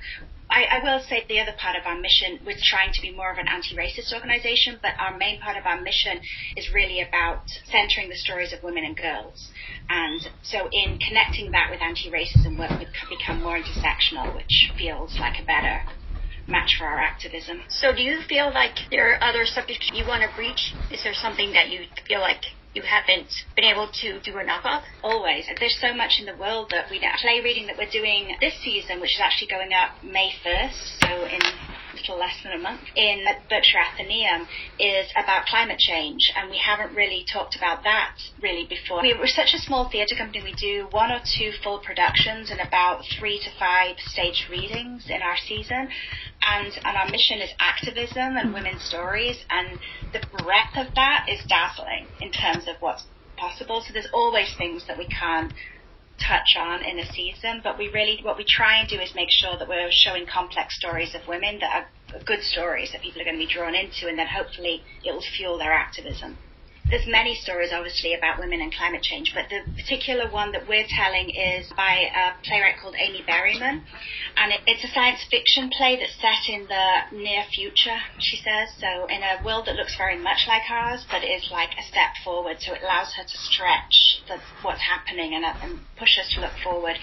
I, 0.51 0.65
I, 0.65 0.83
will 0.83 1.01
say 1.01 1.25
the 1.29 1.41
other 1.41 1.53
part 1.59 1.77
of 1.77 1.85
our 1.85 1.99
mission, 2.01 2.41
we're 2.45 2.57
trying 2.63 2.93
to 2.95 3.03
be 3.03 3.11
more 3.11 3.31
of 3.31 3.39
an 3.39 3.49
anti-racist 3.49 4.15
organization, 4.15 4.79
but 4.81 4.93
our 4.99 5.17
main 5.17 5.41
part 5.41 5.57
of 5.57 5.67
our 5.67 5.81
mission 5.81 6.21
is 6.57 6.73
really 6.73 7.03
about 7.03 7.43
centering 7.71 8.09
the 8.09 8.17
stories 8.17 8.53
of 8.53 8.63
women 8.63 8.85
and 8.85 8.97
girls. 8.97 9.51
And 9.91 10.21
so 10.43 10.69
in 10.73 10.99
connecting 10.99 11.51
that 11.53 11.69
with 11.71 11.83
anti-racism, 11.83 12.59
work 12.59 12.71
would 12.79 12.89
become 13.11 13.43
more 13.43 13.61
intersectional, 13.61 14.35
which 14.35 14.73
feels 14.79 15.19
like 15.21 15.41
a 15.43 15.45
better 15.45 15.83
match 16.47 16.77
for 16.79 16.87
our 16.87 16.99
activism. 16.99 17.61
So 17.69 17.95
do 17.95 18.03
you 18.03 18.21
feel 18.27 18.51
like 18.53 18.77
there 18.91 19.13
are 19.13 19.23
other 19.23 19.45
subjects 19.45 19.91
you 19.93 20.07
want 20.07 20.23
to 20.23 20.35
breach? 20.35 20.73
Is 20.91 21.03
there 21.05 21.15
something 21.15 21.53
that 21.53 21.69
you 21.69 21.85
feel 22.07 22.21
like 22.21 22.41
you 22.75 22.83
haven't 22.83 23.33
been 23.57 23.65
able 23.65 23.89
to 24.03 24.21
do 24.21 24.39
enough 24.39 24.65
of? 24.65 24.83
Always. 25.03 25.47
There's 25.59 25.79
so 25.81 25.95
much 25.95 26.21
in 26.21 26.27
the 26.27 26.37
world 26.37 26.71
that 26.71 26.91
we 26.91 27.01
play 27.21 27.41
reading 27.43 27.67
that 27.67 27.77
we're 27.79 27.91
doing 27.91 28.37
this 28.41 28.55
season, 28.63 29.01
which 29.01 29.15
is 29.15 29.21
actually 29.23 29.49
going 29.49 29.73
up 29.73 29.91
May 30.03 30.31
1st, 30.45 31.01
so 31.03 31.25
in 31.25 31.41
little 31.95 32.19
less 32.19 32.37
than 32.43 32.53
a 32.53 32.59
month, 32.59 32.81
in 32.97 33.25
Berkshire 33.49 33.79
Atheneum 33.79 34.47
is 34.79 35.07
about 35.17 35.47
climate 35.47 35.79
change, 35.79 36.21
and 36.37 36.51
we 36.51 36.59
haven't 36.59 36.95
really 36.95 37.25
talked 37.33 37.57
about 37.57 37.85
that 37.85 38.15
really 38.43 38.67
before. 38.69 39.03
We, 39.03 39.15
we're 39.19 39.27
such 39.27 39.55
a 39.55 39.59
small 39.59 39.89
theatre 39.91 40.15
company, 40.17 40.43
we 40.45 40.55
do 40.55 40.87
one 40.91 41.11
or 41.11 41.21
two 41.39 41.51
full 41.63 41.81
productions 41.81 42.51
and 42.51 42.61
about 42.61 43.03
three 43.19 43.39
to 43.39 43.51
five 43.59 43.97
stage 43.99 44.47
readings 44.51 45.07
in 45.09 45.23
our 45.23 45.37
season, 45.47 45.89
and, 46.49 46.73
and 46.85 46.97
our 46.97 47.11
mission 47.11 47.39
is 47.41 47.51
activism 47.61 48.37
and 48.37 48.55
women's 48.55 48.85
stories, 48.85 49.39
and 49.51 49.79
the 50.13 50.21
breadth 50.33 50.77
of 50.77 50.95
that 50.95 51.27
is 51.29 51.41
dazzling 51.49 52.09
in 52.21 52.33
terms 52.33 52.67
of 52.69 52.77
what's 52.81 53.05
possible. 53.37 53.83
So 53.87 53.93
there's 53.93 54.09
always 54.13 54.49
things 54.57 54.87
that 54.87 54.99
we 54.99 55.09
can't 55.09 55.53
touch 56.27 56.57
on 56.59 56.83
in 56.85 56.99
a 56.99 57.07
season, 57.07 57.61
but 57.63 57.79
we 57.79 57.91
really, 57.95 58.19
what 58.23 58.37
we 58.37 58.45
try 58.45 58.81
and 58.81 58.89
do 58.89 58.99
is 58.99 59.13
make 59.15 59.31
sure 59.31 59.57
that 59.59 59.69
we're 59.69 59.89
showing 59.91 60.27
complex 60.27 60.77
stories 60.77 61.15
of 61.15 61.21
women 61.29 61.61
that 61.61 61.71
are 61.75 62.21
good 62.27 62.43
stories 62.43 62.91
that 62.93 63.03
people 63.03 63.21
are 63.21 63.25
going 63.25 63.39
to 63.39 63.47
be 63.47 63.53
drawn 63.53 63.75
into, 63.75 64.09
and 64.09 64.19
then 64.19 64.27
hopefully 64.27 64.83
it 65.05 65.13
will 65.13 65.23
fuel 65.37 65.59
their 65.59 65.73
activism 65.73 66.39
there's 66.91 67.07
many 67.07 67.35
stories, 67.35 67.71
obviously, 67.73 68.15
about 68.15 68.39
women 68.39 68.61
and 68.61 68.73
climate 68.73 69.03
change, 69.03 69.33
but 69.35 69.45
the 69.51 69.61
particular 69.77 70.31
one 70.31 70.53
that 70.53 70.67
we're 70.69 70.87
telling 70.89 71.29
is 71.31 71.69
by 71.77 72.09
a 72.09 72.33
playwright 72.45 72.81
called 72.81 72.97
Amy 72.99 73.25
Berryman, 73.29 73.85
and 74.37 74.53
it, 74.53 74.61
it's 74.67 74.85
a 74.85 74.93
science 74.95 75.21
fiction 75.31 75.71
play 75.77 76.01
that's 76.01 76.17
set 76.17 76.49
in 76.49 76.67
the 76.67 76.87
near 77.13 77.45
future, 77.53 77.99
she 78.19 78.37
says. 78.41 78.69
So 78.81 79.07
in 79.07 79.23
a 79.23 79.45
world 79.45 79.67
that 79.67 79.77
looks 79.77 79.97
very 79.97 80.19
much 80.19 80.49
like 80.49 80.65
ours, 80.71 81.05
but 81.11 81.25
is 81.25 81.49
like 81.53 81.71
a 81.77 81.85
step 81.85 82.17
forward. 82.25 82.57
So 82.61 82.73
it 82.73 82.83
allows 82.83 83.13
her 83.17 83.25
to 83.25 83.39
stretch 83.53 84.25
the, 84.29 84.41
what's 84.63 84.83
happening 84.83 85.35
and, 85.35 85.45
and 85.45 85.81
push 85.99 86.19
us 86.19 86.33
to 86.35 86.41
look 86.41 86.57
forward. 86.63 86.97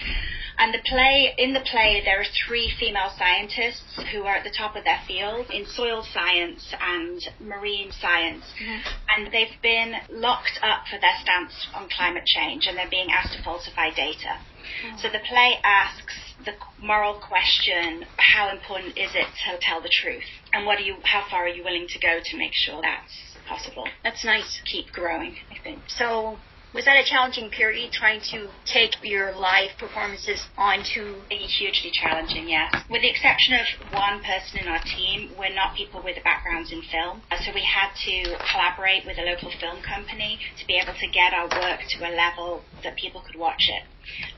And 0.58 0.72
the 0.72 0.80
play, 0.86 1.34
in 1.36 1.52
the 1.52 1.60
play, 1.60 2.00
there 2.04 2.20
are 2.20 2.24
three 2.46 2.72
female 2.80 3.12
scientists 3.18 4.00
who 4.10 4.22
are 4.22 4.36
at 4.36 4.44
the 4.44 4.54
top 4.56 4.74
of 4.74 4.84
their 4.84 5.00
field 5.06 5.50
in 5.50 5.66
soil 5.66 6.02
science 6.02 6.72
and 6.80 7.20
marine 7.40 7.92
science. 7.92 8.44
Mm-hmm. 8.56 8.80
And 9.14 9.32
they've 9.32 9.60
been 9.60 9.94
locked 10.10 10.58
up 10.62 10.84
for 10.90 10.98
their 10.98 11.14
stance 11.20 11.68
on 11.74 11.90
climate 11.90 12.24
change 12.24 12.66
and 12.66 12.76
they're 12.76 12.88
being 12.88 13.10
asked 13.10 13.36
to 13.36 13.42
falsify 13.42 13.90
data. 13.90 14.40
Mm-hmm. 14.40 14.96
So 14.96 15.08
the 15.08 15.20
play 15.28 15.60
asks 15.62 16.14
the 16.46 16.52
moral 16.80 17.20
question, 17.20 18.06
how 18.16 18.50
important 18.50 18.96
is 18.96 19.10
it 19.14 19.26
to 19.44 19.58
tell 19.60 19.82
the 19.82 19.92
truth? 19.92 20.24
And 20.54 20.64
what 20.64 20.78
are 20.78 20.82
you, 20.82 20.96
how 21.02 21.24
far 21.30 21.44
are 21.44 21.48
you 21.48 21.64
willing 21.64 21.86
to 21.88 21.98
go 21.98 22.20
to 22.24 22.36
make 22.38 22.54
sure 22.54 22.80
that's 22.80 23.36
possible? 23.46 23.86
That's 24.02 24.24
nice. 24.24 24.60
Keep 24.64 24.92
growing, 24.92 25.36
I 25.50 25.62
think. 25.62 25.80
So 25.88 26.38
was 26.74 26.84
that 26.84 26.96
a 26.96 27.04
challenging 27.04 27.50
period 27.50 27.92
trying 27.92 28.20
to 28.20 28.48
take 28.66 28.92
your 29.02 29.34
live 29.36 29.70
performances 29.78 30.40
onto 30.58 31.22
hugely 31.30 31.90
challenging 31.92 32.48
yes 32.48 32.72
with 32.90 33.02
the 33.02 33.10
exception 33.10 33.54
of 33.54 33.66
one 33.92 34.22
person 34.22 34.60
in 34.60 34.68
our 34.68 34.80
team 34.96 35.30
we're 35.38 35.54
not 35.54 35.74
people 35.76 36.02
with 36.02 36.16
backgrounds 36.24 36.72
in 36.72 36.82
film. 36.90 37.22
Uh, 37.30 37.36
so 37.44 37.52
we 37.54 37.62
had 37.62 37.90
to 37.94 38.36
collaborate 38.50 39.04
with 39.06 39.18
a 39.18 39.22
local 39.22 39.50
film 39.60 39.82
company 39.82 40.38
to 40.58 40.66
be 40.66 40.76
able 40.76 40.94
to 40.94 41.08
get 41.12 41.32
our 41.32 41.48
work 41.48 41.80
to 41.88 41.98
a 42.04 42.12
level 42.14 42.64
that 42.82 42.96
people 42.96 43.22
could 43.22 43.38
watch 43.38 43.68
it 43.68 43.82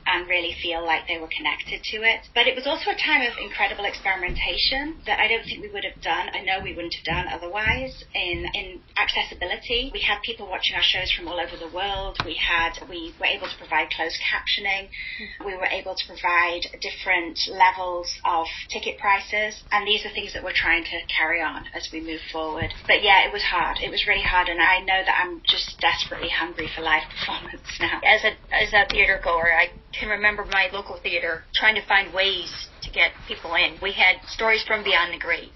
and 0.05 0.27
really 0.27 0.55
feel 0.61 0.85
like 0.85 1.07
they 1.07 1.17
were 1.17 1.29
connected 1.29 1.83
to 1.83 1.97
it. 2.03 2.27
But 2.33 2.47
it 2.47 2.55
was 2.55 2.65
also 2.65 2.91
a 2.91 2.97
time 2.97 3.21
of 3.21 3.37
incredible 3.37 3.85
experimentation 3.85 4.97
that 5.05 5.19
I 5.19 5.27
don't 5.27 5.43
think 5.43 5.61
we 5.61 5.69
would 5.69 5.83
have 5.85 6.01
done. 6.01 6.29
I 6.33 6.41
know 6.41 6.59
we 6.63 6.73
wouldn't 6.73 6.95
have 6.95 7.05
done 7.05 7.27
otherwise. 7.27 8.03
In 8.13 8.45
in 8.53 8.81
accessibility, 8.97 9.91
we 9.93 10.01
had 10.01 10.21
people 10.23 10.49
watching 10.49 10.75
our 10.75 10.83
shows 10.83 11.11
from 11.11 11.27
all 11.27 11.39
over 11.39 11.55
the 11.57 11.69
world. 11.69 12.17
We 12.25 12.35
had 12.35 12.79
we 12.89 13.13
were 13.19 13.27
able 13.27 13.47
to 13.47 13.57
provide 13.57 13.89
closed 13.91 14.17
captioning. 14.19 14.89
Hmm. 14.89 15.45
We 15.45 15.55
were 15.55 15.69
able 15.69 15.95
to 15.95 16.05
provide 16.07 16.65
different 16.81 17.39
levels 17.49 18.09
of 18.25 18.47
ticket 18.69 18.97
prices, 18.97 19.61
and 19.71 19.85
these 19.87 20.05
are 20.05 20.09
things 20.09 20.33
that 20.33 20.43
we're 20.43 20.57
trying 20.57 20.83
to 20.83 20.97
carry 21.07 21.41
on 21.41 21.65
as 21.75 21.89
we 21.93 22.01
move 22.01 22.21
forward. 22.31 22.73
But 22.87 23.03
yeah, 23.03 23.27
it 23.27 23.33
was 23.33 23.43
hard. 23.43 23.77
It 23.83 23.91
was 23.91 24.07
really 24.07 24.23
hard, 24.23 24.49
and 24.49 24.61
I 24.61 24.79
know 24.79 25.01
that 25.05 25.15
I'm 25.21 25.41
just 25.47 25.79
desperately 25.79 26.29
hungry 26.29 26.69
for 26.75 26.81
live 26.81 27.03
performance 27.09 27.67
now. 27.79 28.01
As 28.03 28.23
a 28.23 28.31
as 28.53 28.73
a 28.73 28.87
theater 28.89 29.19
goer, 29.23 29.51
I 29.59 29.67
can 29.91 30.07
remember 30.07 30.45
my 30.45 30.69
local 30.71 30.97
theater 31.03 31.43
trying 31.53 31.75
to 31.75 31.85
find 31.85 32.13
ways 32.13 32.69
to 32.81 32.91
get 32.91 33.11
people 33.27 33.55
in. 33.55 33.77
We 33.81 33.91
had 33.91 34.15
stories 34.27 34.63
from 34.65 34.85
beyond 34.85 35.13
the 35.13 35.19
grave. 35.19 35.51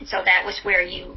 And 0.00 0.08
so 0.08 0.22
that 0.24 0.44
was 0.44 0.58
where 0.64 0.82
you 0.82 1.16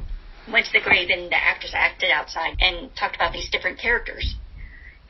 went 0.50 0.66
to 0.66 0.72
the 0.72 0.80
grave 0.80 1.08
and 1.10 1.28
the 1.30 1.36
actors 1.36 1.72
acted 1.74 2.12
outside 2.12 2.54
and 2.60 2.94
talked 2.94 3.16
about 3.16 3.32
these 3.32 3.50
different 3.50 3.80
characters. 3.80 4.36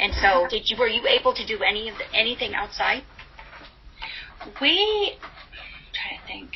And 0.00 0.14
so, 0.14 0.46
did 0.48 0.62
you 0.70 0.76
were 0.78 0.88
you 0.88 1.06
able 1.06 1.34
to 1.34 1.44
do 1.44 1.58
any 1.62 1.90
of 1.90 1.98
the, 1.98 2.04
anything 2.16 2.54
outside? 2.54 3.02
We 4.60 5.18
I'm 5.20 5.92
trying 5.92 6.20
to 6.20 6.26
think. 6.26 6.50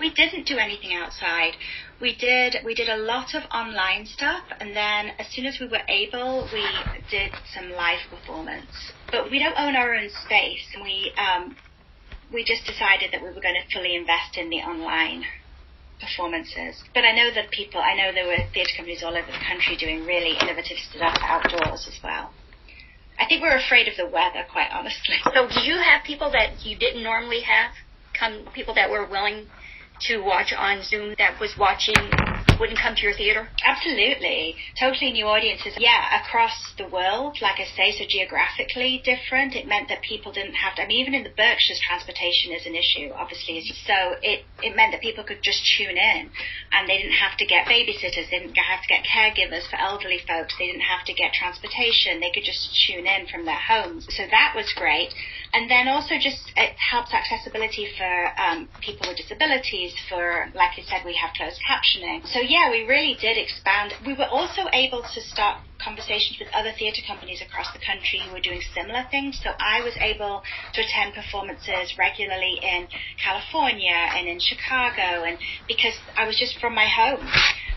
We 0.00 0.10
didn't 0.10 0.46
do 0.46 0.58
anything 0.58 0.94
outside 0.94 1.52
we 2.00 2.14
did 2.16 2.56
we 2.64 2.74
did 2.74 2.88
a 2.88 2.96
lot 2.96 3.34
of 3.34 3.42
online 3.52 4.06
stuff 4.06 4.44
and 4.60 4.74
then 4.74 5.12
as 5.18 5.26
soon 5.30 5.46
as 5.46 5.58
we 5.60 5.66
were 5.66 5.82
able 5.88 6.48
we 6.52 6.66
did 7.10 7.30
some 7.54 7.70
live 7.70 8.00
performance. 8.10 8.92
But 9.10 9.30
we 9.30 9.38
don't 9.38 9.58
own 9.58 9.76
our 9.76 9.94
own 9.94 10.08
space 10.24 10.66
we 10.82 11.12
um, 11.16 11.56
we 12.32 12.44
just 12.44 12.66
decided 12.66 13.12
that 13.12 13.22
we 13.22 13.28
were 13.28 13.40
going 13.40 13.54
to 13.54 13.74
fully 13.74 13.94
invest 13.94 14.36
in 14.36 14.50
the 14.50 14.58
online 14.58 15.24
performances. 16.00 16.82
But 16.92 17.04
i 17.04 17.12
know 17.12 17.30
that 17.34 17.50
people 17.50 17.80
i 17.80 17.94
know 17.94 18.12
there 18.12 18.26
were 18.26 18.42
theatre 18.52 18.74
companies 18.76 19.02
all 19.02 19.16
over 19.16 19.26
the 19.26 19.44
country 19.46 19.76
doing 19.76 20.04
really 20.04 20.36
innovative 20.40 20.78
stuff 20.90 21.16
outdoors 21.22 21.86
as 21.86 21.98
well. 22.02 22.32
I 23.18 23.26
think 23.26 23.42
we're 23.42 23.56
afraid 23.56 23.86
of 23.86 23.96
the 23.96 24.06
weather 24.06 24.42
quite 24.50 24.70
honestly. 24.72 25.14
So 25.32 25.46
do 25.46 25.60
you 25.62 25.78
have 25.78 26.02
people 26.04 26.32
that 26.32 26.66
you 26.66 26.76
didn't 26.76 27.04
normally 27.04 27.42
have 27.42 27.70
come 28.18 28.48
people 28.52 28.74
that 28.74 28.90
were 28.90 29.06
willing 29.06 29.46
to 30.00 30.18
watch 30.18 30.52
on 30.52 30.82
Zoom 30.82 31.14
that 31.18 31.38
was 31.40 31.54
watching 31.58 31.94
wouldn't 32.58 32.78
come 32.78 32.94
to 32.94 33.02
your 33.02 33.14
theater? 33.14 33.48
Absolutely. 33.64 34.56
Totally 34.78 35.12
new 35.12 35.26
audiences. 35.26 35.74
Yeah, 35.78 36.22
across 36.22 36.54
the 36.78 36.86
world, 36.88 37.38
like 37.42 37.58
I 37.58 37.66
say, 37.76 37.90
so 37.92 38.04
geographically 38.06 39.02
different. 39.04 39.54
It 39.54 39.66
meant 39.66 39.88
that 39.88 40.02
people 40.02 40.32
didn't 40.32 40.54
have 40.54 40.76
to, 40.76 40.82
I 40.82 40.86
mean, 40.86 41.00
even 41.00 41.14
in 41.14 41.24
the 41.24 41.34
Berkshires, 41.34 41.80
transportation 41.80 42.52
is 42.52 42.66
an 42.66 42.74
issue, 42.74 43.10
obviously. 43.14 43.62
So 43.86 44.16
it, 44.22 44.44
it 44.62 44.76
meant 44.76 44.92
that 44.92 45.00
people 45.00 45.24
could 45.24 45.42
just 45.42 45.62
tune 45.76 45.96
in 45.96 46.30
and 46.72 46.88
they 46.88 46.98
didn't 46.98 47.18
have 47.18 47.36
to 47.38 47.46
get 47.46 47.66
babysitters, 47.66 48.30
they 48.30 48.38
didn't 48.38 48.54
have 48.54 48.82
to 48.82 48.88
get 48.88 49.04
caregivers 49.04 49.68
for 49.68 49.76
elderly 49.76 50.20
folks, 50.26 50.54
they 50.58 50.66
didn't 50.66 50.86
have 50.86 51.04
to 51.06 51.14
get 51.14 51.32
transportation, 51.32 52.20
they 52.20 52.30
could 52.30 52.44
just 52.44 52.70
tune 52.86 53.06
in 53.06 53.26
from 53.26 53.44
their 53.44 53.58
homes. 53.58 54.06
So 54.10 54.24
that 54.30 54.52
was 54.54 54.72
great. 54.76 55.14
And 55.54 55.70
then 55.70 55.86
also 55.86 56.18
just 56.18 56.50
it 56.56 56.74
helps 56.90 57.14
accessibility 57.14 57.86
for 57.96 58.12
um, 58.42 58.68
people 58.82 59.06
with 59.06 59.16
disabilities. 59.16 59.94
For 60.10 60.50
like 60.52 60.74
I 60.76 60.82
said, 60.82 61.06
we 61.06 61.14
have 61.14 61.30
closed 61.38 61.60
captioning. 61.62 62.26
So 62.26 62.40
yeah, 62.40 62.70
we 62.70 62.82
really 62.82 63.16
did 63.20 63.38
expand. 63.38 63.94
We 64.04 64.14
were 64.14 64.26
also 64.26 64.66
able 64.72 65.02
to 65.06 65.20
start 65.22 65.58
conversations 65.78 66.38
with 66.40 66.48
other 66.54 66.72
theatre 66.76 67.02
companies 67.06 67.40
across 67.40 67.70
the 67.72 67.78
country 67.86 68.18
who 68.26 68.32
were 68.32 68.42
doing 68.42 68.60
similar 68.74 69.06
things. 69.10 69.38
So 69.42 69.50
I 69.60 69.82
was 69.82 69.94
able 70.02 70.42
to 70.74 70.80
attend 70.82 71.14
performances 71.14 71.94
regularly 71.98 72.58
in 72.60 72.88
California 73.22 73.94
and 73.94 74.26
in 74.26 74.38
Chicago, 74.42 75.22
and 75.22 75.38
because 75.68 75.94
I 76.16 76.26
was 76.26 76.36
just 76.38 76.58
from 76.58 76.74
my 76.74 76.86
home. 76.90 77.30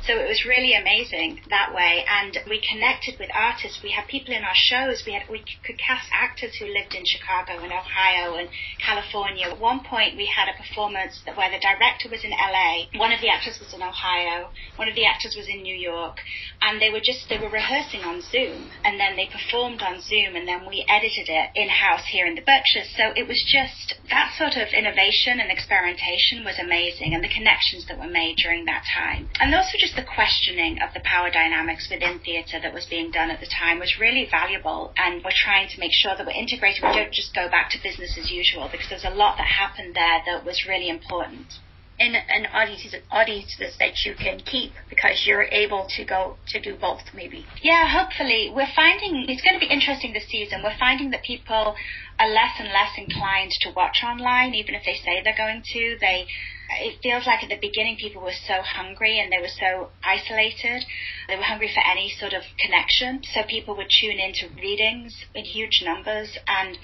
So 0.08 0.16
it 0.16 0.24
was 0.24 0.48
really 0.48 0.72
amazing 0.72 1.44
that 1.52 1.76
way. 1.76 2.06
And 2.08 2.40
we 2.48 2.64
connected 2.64 3.20
with 3.20 3.28
artists. 3.36 3.84
We 3.84 3.92
had 3.92 4.08
people 4.08 4.34
in 4.34 4.48
our 4.48 4.56
shows. 4.56 5.04
We 5.06 5.12
had 5.12 5.28
we 5.28 5.44
could 5.68 5.76
cast 5.76 6.08
actors 6.16 6.56
who 6.56 6.72
lived 6.72 6.96
in 6.96 7.04
Chicago 7.04 7.60
and 7.60 7.76
Ohio 7.76 8.40
and 8.40 8.48
California. 8.80 9.52
At 9.52 9.60
one 9.60 9.84
point, 9.84 10.16
we 10.16 10.24
had 10.24 10.48
a 10.48 10.56
performance 10.56 11.20
where 11.36 11.52
the 11.52 11.60
director 11.60 12.08
was 12.08 12.24
in 12.24 12.32
LA, 12.32 12.88
one 12.96 13.12
of 13.12 13.20
the 13.20 13.28
actors 13.28 13.60
was 13.60 13.74
in 13.76 13.84
Ohio, 13.84 14.48
one 14.80 14.88
of 14.88 14.96
the 14.96 15.04
actors 15.04 15.36
was 15.36 15.52
in 15.52 15.62
New 15.62 15.76
York, 15.76 16.24
and 16.62 16.80
they 16.80 16.90
were 16.90 17.04
just 17.04 17.28
they 17.28 17.38
were 17.38 17.52
rehearsing 17.52 18.08
on 18.08 18.24
Zoom, 18.24 18.72
and 18.88 18.96
then 18.96 19.20
they 19.20 19.28
performed 19.28 19.82
on 19.84 20.00
Zoom, 20.00 20.40
and 20.40 20.48
then 20.48 20.64
we 20.64 20.88
edited 20.88 21.28
it 21.28 21.52
in 21.56 21.68
house 21.68 22.08
here 22.08 22.26
in 22.26 22.36
the 22.36 22.48
Berkshires. 22.48 22.88
So 22.96 23.12
it 23.12 23.28
was 23.28 23.44
just 23.44 24.00
that 24.08 24.32
sort 24.40 24.56
of 24.56 24.72
innovation 24.72 25.44
and 25.44 25.52
experimentation 25.52 26.48
was 26.48 26.56
amazing, 26.64 27.12
and 27.12 27.20
the 27.20 27.34
connections 27.36 27.84
that 27.92 28.00
were 28.00 28.08
made 28.08 28.40
during 28.40 28.64
that 28.72 28.88
time, 28.88 29.28
and 29.44 29.52
also 29.54 29.76
just 29.76 29.97
the 29.98 30.04
questioning 30.04 30.78
of 30.80 30.94
the 30.94 31.02
power 31.02 31.30
dynamics 31.30 31.90
within 31.92 32.20
theatre 32.20 32.62
that 32.62 32.74
was 32.74 32.86
being 32.86 33.12
done 33.12 33.30
at 33.30 33.42
the 33.42 33.50
time 33.50 33.80
was 33.80 33.98
really 34.00 34.28
valuable. 34.30 34.94
And 34.96 35.24
we're 35.26 35.36
trying 35.36 35.68
to 35.70 35.80
make 35.80 35.92
sure 35.92 36.16
that 36.16 36.26
we're 36.26 36.38
integrated. 36.38 36.84
We 36.84 36.94
don't 36.94 37.12
just 37.12 37.34
go 37.34 37.50
back 37.50 37.72
to 37.72 37.82
business 37.82 38.16
as 38.18 38.32
usual 38.32 38.70
because 38.72 38.88
there's 38.90 39.10
a 39.10 39.18
lot 39.18 39.38
that 39.38 39.48
happened 39.48 39.96
there 39.96 40.22
that 40.26 40.46
was 40.46 40.66
really 40.70 40.88
important 40.88 41.60
and, 42.00 42.16
and 42.16 42.48
audiences 42.54 42.96
audiences 43.12 43.76
that 43.80 44.06
you 44.06 44.14
can 44.14 44.40
keep 44.40 44.74
because 44.90 45.26
you're 45.26 45.50
able 45.50 45.88
to 45.90 46.06
go 46.06 46.38
to 46.48 46.62
do 46.62 46.76
both 46.80 47.02
maybe 47.14 47.46
yeah 47.64 47.88
hopefully 47.88 48.52
we're 48.54 48.72
finding 48.76 49.26
it's 49.28 49.42
going 49.42 49.56
to 49.56 49.60
be 49.60 49.72
interesting 49.72 50.14
this 50.14 50.28
season 50.30 50.62
we're 50.64 50.78
finding 50.78 51.10
that 51.10 51.24
people 51.24 51.76
are 52.20 52.30
less 52.30 52.54
and 52.60 52.70
less 52.70 52.94
inclined 52.98 53.52
to 53.62 53.72
watch 53.76 54.04
online 54.06 54.54
even 54.54 54.76
if 54.76 54.84
they 54.86 54.94
say 54.94 55.22
they're 55.24 55.38
going 55.38 55.62
to 55.66 55.98
they 56.00 56.28
it 56.70 57.00
feels 57.02 57.26
like 57.26 57.44
at 57.44 57.50
the 57.50 57.60
beginning 57.60 57.98
people 57.98 58.22
were 58.22 58.36
so 58.48 58.62
hungry 58.62 59.20
and 59.20 59.32
they 59.32 59.40
were 59.40 59.48
so 59.48 59.92
isolated. 60.04 60.84
They 61.28 61.36
were 61.36 61.44
hungry 61.44 61.72
for 61.74 61.84
any 61.86 62.10
sort 62.10 62.34
of 62.34 62.44
connection. 62.60 63.22
So 63.34 63.44
people 63.44 63.76
would 63.78 63.90
tune 63.90 64.20
into 64.20 64.50
readings 64.56 65.16
in 65.34 65.46
huge 65.46 65.82
numbers 65.84 66.38
and 66.48 66.78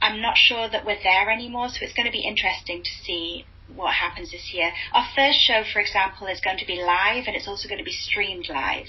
I'm 0.00 0.20
not 0.20 0.36
sure 0.36 0.68
that 0.68 0.84
we're 0.84 1.02
there 1.02 1.30
anymore, 1.30 1.70
so 1.70 1.78
it's 1.80 1.94
going 1.94 2.06
to 2.06 2.12
be 2.12 2.26
interesting 2.26 2.82
to 2.82 2.90
see 3.04 3.46
what 3.74 3.94
happens 3.94 4.30
this 4.30 4.52
year. 4.52 4.70
Our 4.92 5.06
first 5.14 5.38
show, 5.40 5.62
for 5.72 5.80
example, 5.80 6.26
is 6.26 6.40
going 6.40 6.58
to 6.58 6.66
be 6.66 6.76
live 6.76 7.24
and 7.26 7.34
it's 7.34 7.48
also 7.48 7.68
going 7.68 7.78
to 7.78 7.84
be 7.84 7.92
streamed 7.92 8.48
live. 8.48 8.86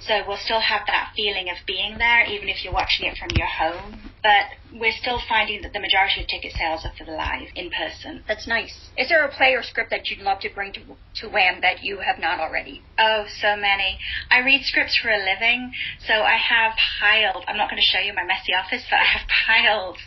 So 0.00 0.22
we'll 0.26 0.38
still 0.38 0.60
have 0.60 0.82
that 0.86 1.12
feeling 1.16 1.48
of 1.48 1.56
being 1.66 1.98
there, 1.98 2.24
even 2.24 2.48
if 2.48 2.64
you're 2.64 2.72
watching 2.72 3.06
it 3.06 3.16
from 3.18 3.30
your 3.36 3.46
home. 3.46 4.00
But 4.22 4.46
we're 4.72 4.96
still 4.96 5.20
finding 5.28 5.62
that 5.62 5.72
the 5.72 5.80
majority 5.80 6.20
of 6.20 6.26
ticket 6.26 6.52
sales 6.52 6.84
are 6.84 6.92
for 6.98 7.04
the 7.04 7.12
live 7.12 7.48
in 7.54 7.70
person. 7.70 8.24
That's 8.26 8.46
nice. 8.46 8.74
Is 8.96 9.08
there 9.08 9.24
a 9.24 9.30
play 9.30 9.54
or 9.54 9.62
script 9.62 9.90
that 9.90 10.10
you'd 10.10 10.20
love 10.20 10.40
to 10.40 10.50
bring 10.50 10.72
to, 10.72 10.80
to 10.80 11.28
WAM 11.28 11.60
that 11.62 11.82
you 11.82 12.00
have 12.00 12.18
not 12.18 12.40
already? 12.40 12.82
Oh, 12.98 13.24
so 13.40 13.56
many. 13.56 13.98
I 14.30 14.40
read 14.40 14.62
scripts 14.64 14.98
for 15.00 15.10
a 15.10 15.18
living, 15.18 15.72
so 16.06 16.14
I 16.14 16.36
have 16.36 16.72
piled, 17.00 17.44
I'm 17.46 17.56
not 17.56 17.70
going 17.70 17.80
to 17.80 17.86
show 17.86 18.00
you 18.00 18.12
my 18.14 18.24
messy 18.24 18.52
office, 18.52 18.84
but 18.90 18.98
I 18.98 19.04
have 19.04 19.28
piled 19.46 19.98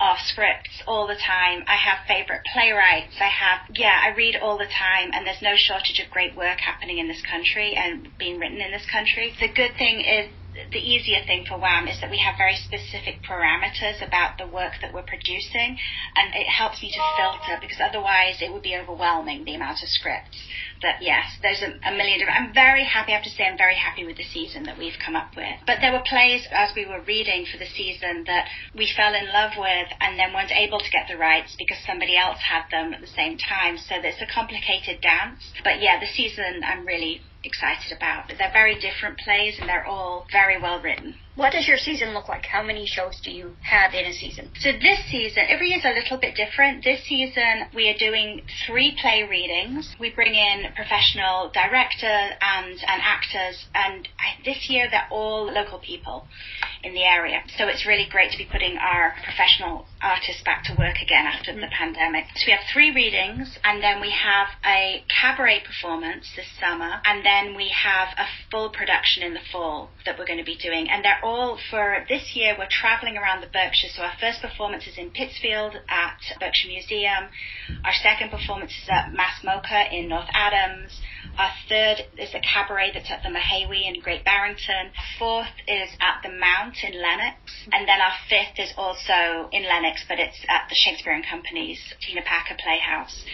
of 0.00 0.18
scripts 0.26 0.82
all 0.86 1.06
the 1.06 1.16
time. 1.16 1.64
I 1.66 1.76
have 1.76 2.06
favorite 2.08 2.42
playwrights. 2.52 3.14
I 3.20 3.30
have, 3.30 3.57
yeah, 3.74 3.96
I 4.04 4.14
read 4.16 4.36
all 4.36 4.58
the 4.58 4.66
time, 4.66 5.10
and 5.12 5.26
there's 5.26 5.42
no 5.42 5.54
shortage 5.56 6.00
of 6.04 6.10
great 6.10 6.36
work 6.36 6.58
happening 6.60 6.98
in 6.98 7.08
this 7.08 7.22
country 7.22 7.74
and 7.76 8.08
being 8.18 8.38
written 8.38 8.60
in 8.60 8.70
this 8.70 8.86
country. 8.90 9.34
The 9.40 9.48
good 9.48 9.76
thing 9.76 10.00
is 10.00 10.30
the 10.72 10.78
easier 10.78 11.24
thing 11.26 11.44
for 11.48 11.58
WAM 11.58 11.88
is 11.88 12.00
that 12.00 12.10
we 12.10 12.18
have 12.18 12.36
very 12.36 12.56
specific 12.56 13.22
parameters 13.24 14.04
about 14.06 14.38
the 14.38 14.46
work 14.46 14.72
that 14.82 14.92
we're 14.92 15.06
producing, 15.06 15.78
and 16.16 16.34
it 16.34 16.46
helps 16.46 16.82
me 16.82 16.90
to 16.90 17.02
filter 17.16 17.58
because 17.60 17.80
otherwise 17.80 18.40
it 18.40 18.52
would 18.52 18.62
be 18.62 18.76
overwhelming 18.76 19.44
the 19.44 19.54
amount 19.54 19.82
of 19.82 19.88
scripts. 19.88 20.36
But 20.80 21.00
yes, 21.00 21.26
there's 21.42 21.62
a, 21.62 21.74
a 21.88 21.92
million 21.96 22.18
different. 22.18 22.38
I'm 22.38 22.54
very 22.54 22.84
happy. 22.84 23.12
I 23.12 23.16
have 23.16 23.24
to 23.24 23.30
say, 23.30 23.44
I'm 23.44 23.58
very 23.58 23.74
happy 23.74 24.04
with 24.04 24.16
the 24.16 24.24
season 24.24 24.64
that 24.64 24.78
we've 24.78 24.98
come 25.04 25.16
up 25.16 25.34
with. 25.36 25.58
But 25.66 25.78
there 25.80 25.92
were 25.92 26.04
plays 26.06 26.46
as 26.52 26.70
we 26.76 26.86
were 26.86 27.02
reading 27.02 27.46
for 27.50 27.58
the 27.58 27.66
season 27.66 28.24
that 28.26 28.46
we 28.74 28.86
fell 28.96 29.14
in 29.14 29.26
love 29.32 29.52
with, 29.58 29.88
and 30.00 30.18
then 30.18 30.32
weren't 30.32 30.52
able 30.52 30.78
to 30.78 30.90
get 30.90 31.08
the 31.08 31.16
rights 31.16 31.56
because 31.58 31.78
somebody 31.86 32.16
else 32.16 32.38
had 32.38 32.64
them 32.70 32.94
at 32.94 33.00
the 33.00 33.10
same 33.10 33.38
time. 33.38 33.78
So 33.78 33.96
it's 33.98 34.22
a 34.22 34.32
complicated 34.32 35.00
dance. 35.00 35.42
But 35.64 35.80
yeah, 35.80 35.98
the 35.98 36.06
season 36.06 36.62
I'm 36.64 36.86
really 36.86 37.22
excited 37.44 37.96
about. 37.96 38.28
But 38.28 38.38
They're 38.38 38.52
very 38.52 38.78
different 38.78 39.18
plays 39.18 39.58
and 39.60 39.68
they're 39.68 39.86
all 39.86 40.26
very 40.32 40.60
well 40.60 40.80
written. 40.80 41.14
What 41.36 41.52
does 41.52 41.68
your 41.68 41.76
season 41.76 42.14
look 42.14 42.28
like? 42.28 42.46
How 42.46 42.64
many 42.64 42.84
shows 42.84 43.20
do 43.22 43.30
you 43.30 43.54
have 43.62 43.94
in 43.94 44.04
a 44.06 44.12
season? 44.12 44.50
So 44.58 44.72
this 44.72 44.98
season, 45.08 45.44
every 45.48 45.68
year 45.68 45.78
is 45.78 45.84
a 45.84 45.94
little 45.94 46.18
bit 46.18 46.34
different. 46.34 46.82
This 46.82 47.04
season, 47.06 47.70
we 47.74 47.88
are 47.88 47.96
doing 47.96 48.42
three 48.66 48.96
play 49.00 49.22
readings. 49.22 49.94
We 50.00 50.10
bring 50.10 50.34
in 50.34 50.72
professional 50.74 51.50
director 51.54 52.06
and, 52.06 52.72
and 52.72 53.02
actors, 53.02 53.66
and 53.72 54.08
I, 54.18 54.42
this 54.44 54.68
year 54.68 54.88
they're 54.90 55.06
all 55.12 55.44
local 55.52 55.78
people 55.78 56.26
in 56.82 56.94
the 56.94 57.04
area. 57.04 57.42
So 57.56 57.66
it's 57.66 57.86
really 57.86 58.06
great 58.10 58.30
to 58.32 58.38
be 58.38 58.46
putting 58.50 58.76
our 58.78 59.14
professional 59.24 59.86
artists 60.00 60.42
back 60.44 60.64
to 60.64 60.74
work 60.78 60.96
again 61.02 61.26
after 61.26 61.50
mm-hmm. 61.50 61.60
the 61.60 61.72
pandemic. 61.76 62.24
So 62.36 62.44
we 62.46 62.52
have 62.52 62.64
three 62.72 62.94
readings, 62.94 63.58
and 63.64 63.82
then 63.82 64.00
we 64.00 64.10
have 64.10 64.48
a 64.64 65.04
cabaret 65.08 65.62
performance 65.66 66.30
this 66.36 66.46
summer, 66.60 67.00
and 67.04 67.24
then 67.24 67.56
we 67.56 67.68
have 67.68 68.08
a 68.16 68.26
full 68.50 68.70
production 68.70 69.22
in 69.22 69.34
the 69.34 69.44
fall 69.50 69.90
that 70.04 70.18
we're 70.18 70.26
going 70.26 70.38
to 70.38 70.44
be 70.44 70.56
doing. 70.56 70.88
And 70.88 71.04
they're 71.04 71.20
all 71.22 71.58
for 71.70 72.04
this 72.08 72.32
year, 72.34 72.54
we're 72.58 72.70
traveling 72.70 73.16
around 73.16 73.42
the 73.42 73.50
Berkshire. 73.50 73.88
So 73.94 74.02
our 74.02 74.14
first 74.20 74.40
performance 74.40 74.86
is 74.86 74.96
in 74.96 75.10
Pittsfield 75.10 75.74
at 75.88 76.18
Berkshire 76.38 76.68
Museum. 76.68 77.28
Our 77.84 77.94
second 78.02 78.30
performance 78.30 78.72
is 78.72 78.88
at 78.88 79.12
Mass 79.12 79.42
MoCA 79.42 79.92
in 79.92 80.08
North 80.08 80.30
Adams. 80.32 81.00
Our 81.38 81.50
third 81.68 82.06
is 82.18 82.34
a 82.34 82.40
cabaret 82.40 82.92
that's 82.94 83.10
at 83.10 83.22
the 83.22 83.28
Mahaiwe 83.28 83.86
in 83.86 84.00
Great 84.00 84.24
Barrington. 84.24 84.90
Fourth 85.18 85.54
is 85.66 85.90
at 86.00 86.22
the 86.22 86.30
Mount 86.30 86.76
in 86.82 87.00
Lenox. 87.00 87.38
And 87.72 87.86
then 87.86 88.00
our 88.00 88.14
fifth 88.28 88.58
is 88.58 88.72
also 88.76 89.48
in 89.52 89.62
Lenox, 89.62 90.04
but 90.08 90.18
it's 90.18 90.38
at 90.48 90.66
the 90.68 90.74
Shakespeare 90.74 91.12
and 91.12 91.24
Company's 91.24 91.78
Tina 92.00 92.22
Packer 92.22 92.56
Playhouse. 92.58 93.24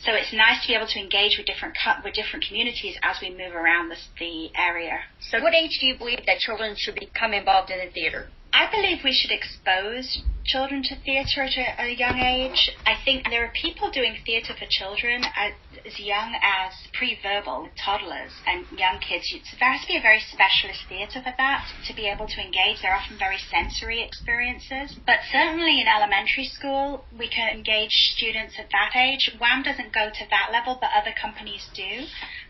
So 0.00 0.12
it's 0.12 0.32
nice 0.32 0.60
to 0.62 0.68
be 0.68 0.74
able 0.74 0.88
to 0.88 1.00
engage 1.00 1.38
with 1.38 1.46
different 1.46 1.76
with 2.04 2.14
different 2.14 2.44
communities 2.46 2.96
as 3.02 3.16
we 3.20 3.30
move 3.30 3.54
around 3.54 3.88
the, 3.88 3.96
the 4.18 4.50
area. 4.56 5.00
So 5.20 5.40
what 5.40 5.54
age 5.54 5.78
do 5.80 5.86
you 5.86 5.96
believe 5.96 6.20
that 6.26 6.38
children 6.38 6.74
should 6.76 6.96
become 6.96 7.32
involved 7.32 7.70
in 7.70 7.78
the 7.78 7.90
theater? 7.92 8.28
I 8.52 8.70
believe 8.70 8.98
we 9.02 9.12
should 9.12 9.32
expose 9.32 10.22
children 10.44 10.82
to 10.84 10.94
theatre 11.02 11.42
at 11.42 11.80
a 11.80 11.92
young 11.92 12.18
age. 12.18 12.70
I 12.86 12.94
think 13.04 13.24
there 13.28 13.44
are 13.44 13.52
people 13.52 13.90
doing 13.90 14.16
theatre 14.24 14.54
for 14.56 14.66
children 14.70 15.24
as, 15.34 15.52
as 15.86 15.98
young 16.00 16.34
as 16.40 16.72
pre-verbal 16.92 17.68
toddlers 17.76 18.32
and 18.46 18.64
young 18.78 18.98
kids. 19.00 19.28
There 19.60 19.72
has 19.72 19.82
to 19.82 19.88
be 19.88 19.96
a 19.96 20.00
very 20.00 20.20
specialist 20.20 20.88
theatre 20.88 21.20
for 21.20 21.34
that 21.36 21.68
to 21.86 21.94
be 21.94 22.08
able 22.08 22.26
to 22.26 22.40
engage. 22.40 22.80
They're 22.80 22.96
often 22.96 23.18
very 23.18 23.38
sensory 23.38 24.02
experiences. 24.02 24.96
But 25.06 25.20
certainly 25.30 25.80
in 25.80 25.86
elementary 25.86 26.44
school, 26.44 27.04
we 27.16 27.28
can 27.28 27.54
engage 27.54 27.92
students 28.16 28.54
at 28.58 28.70
that 28.72 28.96
age. 28.96 29.30
WAM 29.40 29.62
doesn't 29.62 29.92
go 29.92 30.08
to 30.08 30.24
that 30.30 30.48
level, 30.52 30.78
but 30.80 30.90
other 30.96 31.12
companies 31.12 31.68
do 31.74 32.06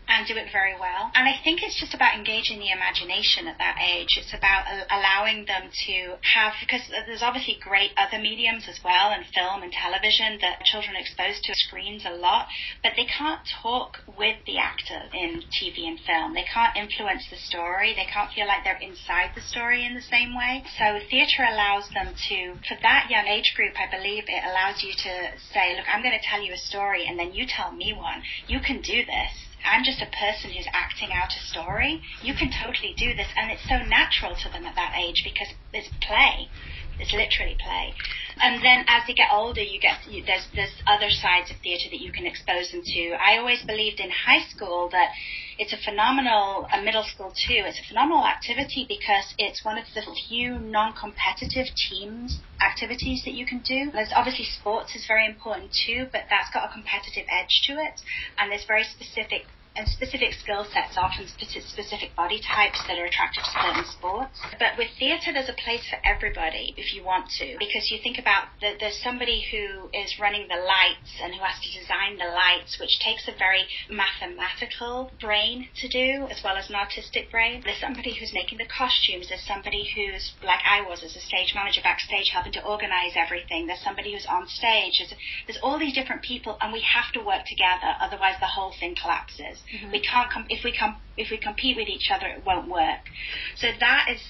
and 0.07 0.27
do 0.27 0.37
it 0.37 0.45
very 0.53 0.77
well. 0.77 1.09
And 1.17 1.27
I 1.27 1.33
think 1.43 1.63
it's 1.63 1.79
just 1.79 1.95
about 1.95 2.13
engaging 2.13 2.59
the 2.59 2.69
imagination 2.69 3.47
at 3.47 3.57
that 3.57 3.81
age. 3.81 4.21
It's 4.21 4.37
about 4.37 4.69
allowing 4.93 5.49
them 5.49 5.73
to 5.87 6.21
have, 6.21 6.53
because 6.61 6.85
there's 7.09 7.25
obviously 7.25 7.57
great 7.57 7.89
other 7.97 8.21
mediums 8.21 8.69
as 8.69 8.77
well, 8.85 9.09
and 9.09 9.25
film 9.33 9.63
and 9.65 9.73
television 9.73 10.37
that 10.45 10.61
children 10.61 10.93
are 10.95 11.01
exposed 11.01 11.41
to 11.49 11.57
screens 11.57 12.05
a 12.05 12.13
lot, 12.13 12.45
but 12.83 12.93
they 12.95 13.09
can't 13.09 13.24
talk 13.61 13.97
with 14.17 14.37
the 14.45 14.57
actor 14.57 15.01
in 15.13 15.43
TV 15.49 15.87
and 15.87 15.99
film. 15.99 16.33
They 16.33 16.45
can't 16.45 16.75
influence 16.75 17.23
the 17.29 17.37
story. 17.37 17.93
They 17.93 18.05
can't 18.05 18.31
feel 18.31 18.47
like 18.47 18.63
they're 18.63 18.77
inside 18.81 19.31
the 19.35 19.41
story 19.41 19.85
in 19.85 19.95
the 19.95 20.01
same 20.01 20.35
way. 20.35 20.63
So 20.77 20.99
theatre 21.09 21.43
allows 21.43 21.89
them 21.89 22.13
to, 22.29 22.37
for 22.67 22.77
that 22.81 23.09
young 23.09 23.27
age 23.27 23.53
group, 23.55 23.73
I 23.79 23.89
believe 23.89 24.25
it 24.27 24.43
allows 24.43 24.83
you 24.83 24.93
to 24.93 25.13
say, 25.53 25.75
look, 25.75 25.85
I'm 25.91 26.03
going 26.03 26.17
to 26.17 26.25
tell 26.25 26.41
you 26.41 26.53
a 26.53 26.57
story 26.57 27.05
and 27.07 27.17
then 27.19 27.33
you 27.33 27.45
tell 27.47 27.71
me 27.71 27.93
one. 27.93 28.21
You 28.47 28.59
can 28.59 28.81
do 28.81 29.05
this 29.05 29.33
I'm 29.65 29.83
just 29.83 30.01
a 30.01 30.05
person 30.05 30.51
who's 30.51 30.67
acting 30.71 31.09
out 31.11 31.33
a 31.33 31.41
story. 31.49 32.01
You 32.21 32.35
can 32.35 32.51
totally 32.53 32.93
do 32.97 33.15
this, 33.15 33.27
and 33.35 33.51
it's 33.51 33.67
so 33.67 33.81
natural 33.81 34.35
to 34.35 34.49
them 34.49 34.65
at 34.65 34.75
that 34.75 34.93
age 34.95 35.23
because 35.23 35.49
it's 35.73 35.89
play. 36.05 36.49
It's 36.99 37.13
literally 37.13 37.57
play. 37.59 37.93
And 38.41 38.63
then 38.63 38.85
as 38.87 39.03
they 39.07 39.13
get 39.13 39.29
older, 39.31 39.61
you 39.61 39.79
get 39.79 40.05
you, 40.07 40.23
there's 40.25 40.47
there's 40.55 40.73
other 40.87 41.09
sides 41.09 41.51
of 41.51 41.57
theatre 41.63 41.89
that 41.91 41.99
you 41.99 42.11
can 42.11 42.25
expose 42.25 42.71
them 42.71 42.83
to. 42.83 43.15
I 43.19 43.37
always 43.37 43.63
believed 43.63 43.99
in 43.99 44.09
high 44.11 44.43
school 44.47 44.89
that 44.91 45.11
it's 45.57 45.73
a 45.73 45.77
phenomenal, 45.77 46.67
a 46.71 46.81
middle 46.81 47.03
school 47.03 47.31
too. 47.31 47.63
It's 47.63 47.79
a 47.79 47.87
phenomenal 47.87 48.25
activity 48.25 48.85
because 48.87 49.33
it's 49.37 49.63
one 49.63 49.77
of 49.77 49.85
the 49.93 50.03
few 50.27 50.59
non-competitive 50.59 51.67
teams 51.89 52.39
activities 52.61 53.23
that 53.25 53.33
you 53.33 53.45
can 53.45 53.61
do. 53.61 53.91
There's 53.91 54.11
obviously 54.15 54.45
sports 54.45 54.95
is 54.95 55.05
very 55.07 55.25
important 55.25 55.71
too, 55.85 56.07
but 56.11 56.27
that's 56.29 56.51
got 56.53 56.69
a 56.69 56.73
competitive 56.73 57.25
edge 57.31 57.61
to 57.67 57.73
it, 57.73 57.95
and 58.37 58.51
there's 58.51 58.65
very 58.67 58.83
specific 58.83 59.47
and 59.75 59.87
specific 59.87 60.33
skill 60.33 60.63
sets, 60.71 60.95
often 60.97 61.27
specific 61.27 62.15
body 62.15 62.39
types 62.39 62.79
that 62.87 62.97
are 62.97 63.05
attracted 63.05 63.43
to 63.43 63.51
certain 63.51 63.85
sports. 63.91 64.39
But 64.57 64.77
with 64.77 64.87
theatre, 64.97 65.33
there's 65.33 65.51
a 65.51 65.59
place 65.59 65.83
for 65.89 65.99
everybody 66.07 66.73
if 66.77 66.93
you 66.95 67.03
want 67.03 67.27
to, 67.39 67.55
because 67.59 67.91
you 67.91 67.99
think 68.01 68.17
about 68.17 68.47
that 68.61 68.79
there's 68.79 68.97
somebody 69.03 69.43
who 69.51 69.91
is 69.91 70.15
running 70.19 70.47
the 70.47 70.55
lights 70.55 71.11
and 71.21 71.35
who 71.35 71.43
has 71.43 71.59
to 71.59 71.69
design 71.75 72.15
the 72.15 72.31
lights, 72.31 72.79
which 72.79 72.99
takes 73.03 73.27
a 73.27 73.35
very 73.37 73.67
mathematical 73.91 75.11
brain 75.19 75.67
to 75.75 75.87
do, 75.87 76.27
as 76.31 76.39
well 76.43 76.55
as 76.55 76.69
an 76.69 76.75
artistic 76.75 77.29
brain. 77.29 77.61
There's 77.63 77.79
somebody 77.83 78.15
who's 78.15 78.31
making 78.33 78.57
the 78.57 78.71
costumes. 78.71 79.27
There's 79.27 79.43
somebody 79.43 79.83
who's, 79.91 80.33
like 80.43 80.63
I 80.63 80.87
was 80.87 81.03
as 81.03 81.15
a 81.15 81.23
stage 81.23 81.51
manager 81.53 81.81
backstage, 81.83 82.31
helping 82.31 82.53
to 82.53 82.63
organize 82.63 83.13
everything. 83.15 83.67
There's 83.67 83.83
somebody 83.83 84.13
who's 84.13 84.25
on 84.25 84.47
stage. 84.47 85.03
There's, 85.03 85.13
there's 85.47 85.59
all 85.61 85.77
these 85.77 85.93
different 85.93 86.23
people, 86.23 86.57
and 86.61 86.71
we 86.71 86.81
have 86.81 87.11
to 87.13 87.19
work 87.19 87.43
together, 87.45 87.91
otherwise 87.99 88.39
the 88.39 88.47
whole 88.47 88.73
thing 88.79 88.95
collapses. 88.95 89.59
Mm-hmm. 89.73 89.91
We 89.91 90.01
can't 90.01 90.29
if 90.49 90.63
we 90.63 90.73
if 91.17 91.31
we 91.31 91.37
compete 91.37 91.77
with 91.77 91.87
each 91.87 92.09
other, 92.11 92.27
it 92.27 92.45
won't 92.45 92.69
work. 92.69 93.01
So 93.57 93.67
that 93.79 94.07
is 94.11 94.21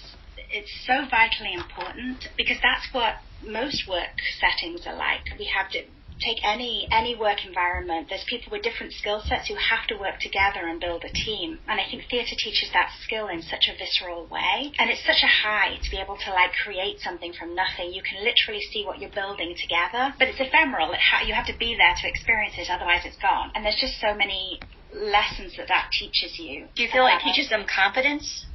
it's 0.51 0.71
so 0.85 1.05
vitally 1.09 1.53
important 1.53 2.27
because 2.37 2.57
that's 2.61 2.87
what 2.91 3.15
most 3.43 3.87
work 3.87 4.15
settings 4.39 4.85
are 4.87 4.95
like. 4.95 5.23
We 5.37 5.49
have 5.55 5.69
to 5.71 5.83
take 6.23 6.39
any 6.43 6.87
any 6.91 7.15
work 7.15 7.45
environment. 7.45 8.07
There's 8.07 8.23
people 8.29 8.51
with 8.51 8.63
different 8.63 8.93
skill 8.93 9.21
sets 9.27 9.47
who 9.47 9.55
have 9.55 9.85
to 9.87 9.99
work 9.99 10.19
together 10.19 10.63
and 10.63 10.79
build 10.79 11.03
a 11.03 11.11
team. 11.11 11.59
And 11.67 11.79
i 11.79 11.83
think 11.89 12.03
theatre 12.09 12.35
teaches 12.37 12.69
that 12.73 12.89
skill 13.03 13.27
in 13.27 13.41
such 13.41 13.67
a 13.67 13.75
visceral 13.75 14.27
way. 14.27 14.71
And 14.79 14.89
it's 14.89 15.03
such 15.03 15.23
a 15.23 15.27
high 15.27 15.75
to 15.75 15.91
be 15.91 15.97
able 15.99 16.17
to 16.23 16.29
like 16.31 16.53
create 16.63 16.99
something 17.01 17.33
from 17.33 17.55
nothing. 17.55 17.91
You 17.91 18.01
can 18.03 18.23
literally 18.23 18.63
see 18.71 18.85
what 18.85 18.99
you're 18.99 19.13
building 19.13 19.55
together. 19.59 20.15
But 20.17 20.29
it's 20.29 20.39
ephemeral. 20.39 20.93
It 20.93 20.99
ha- 21.03 21.25
you 21.27 21.33
have 21.33 21.47
to 21.47 21.57
be 21.57 21.75
there 21.75 21.93
to 21.93 22.07
experience 22.07 22.55
it. 22.57 22.71
Otherwise 22.71 23.03
it's 23.03 23.19
gone. 23.19 23.51
And 23.53 23.65
there's 23.65 23.79
just 23.79 23.99
so 23.99 24.15
many 24.15 24.59
lessons 24.95 25.55
that 25.57 25.67
that 25.67 25.89
teaches 25.91 26.39
you. 26.39 26.67
Do 26.75 26.83
you 26.83 26.89
feel 26.91 27.03
like 27.03 27.21
it 27.21 27.33
teaches 27.33 27.49
them 27.49 27.65
confidence? 27.67 28.45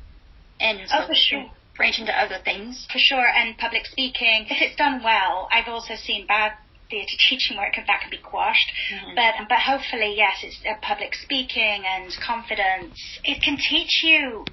And 0.61 0.81
oh, 0.93 1.07
for 1.07 1.15
sure. 1.15 1.51
Branch 1.77 1.99
into 1.99 2.13
other 2.13 2.39
things? 2.45 2.87
For 2.93 2.99
sure, 2.99 3.27
and 3.27 3.57
public 3.57 3.87
speaking. 3.87 4.47
If 4.51 4.61
it's 4.61 4.77
done 4.77 5.03
well, 5.03 5.49
I've 5.53 5.69
also 5.69 5.95
seen 5.95 6.27
bad 6.27 6.53
theatre 6.91 7.17
teaching 7.31 7.57
work 7.57 7.77
and 7.77 7.87
that 7.87 8.01
can 8.03 8.11
be 8.11 8.19
quashed. 8.19 8.71
Mm-hmm. 8.93 9.15
But 9.15 9.49
but 9.49 9.59
hopefully, 9.61 10.15
yes, 10.17 10.43
it's 10.43 10.59
uh, 10.69 10.75
public 10.83 11.15
speaking 11.15 11.85
and 11.87 12.13
confidence. 12.25 12.99
It 13.25 13.43
can 13.43 13.57
teach 13.57 14.03
you. 14.03 14.45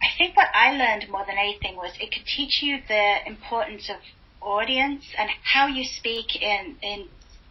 I 0.00 0.14
think 0.16 0.36
what 0.36 0.48
I 0.54 0.72
learned 0.72 1.10
more 1.10 1.24
than 1.26 1.38
anything 1.38 1.76
was 1.76 1.92
it 2.00 2.12
can 2.12 2.22
teach 2.24 2.62
you 2.62 2.78
the 2.86 3.26
importance 3.26 3.90
of 3.90 3.96
audience 4.40 5.04
and 5.18 5.28
how 5.42 5.66
you 5.66 5.84
speak 5.84 6.40
in 6.40 6.76
in 6.82 7.08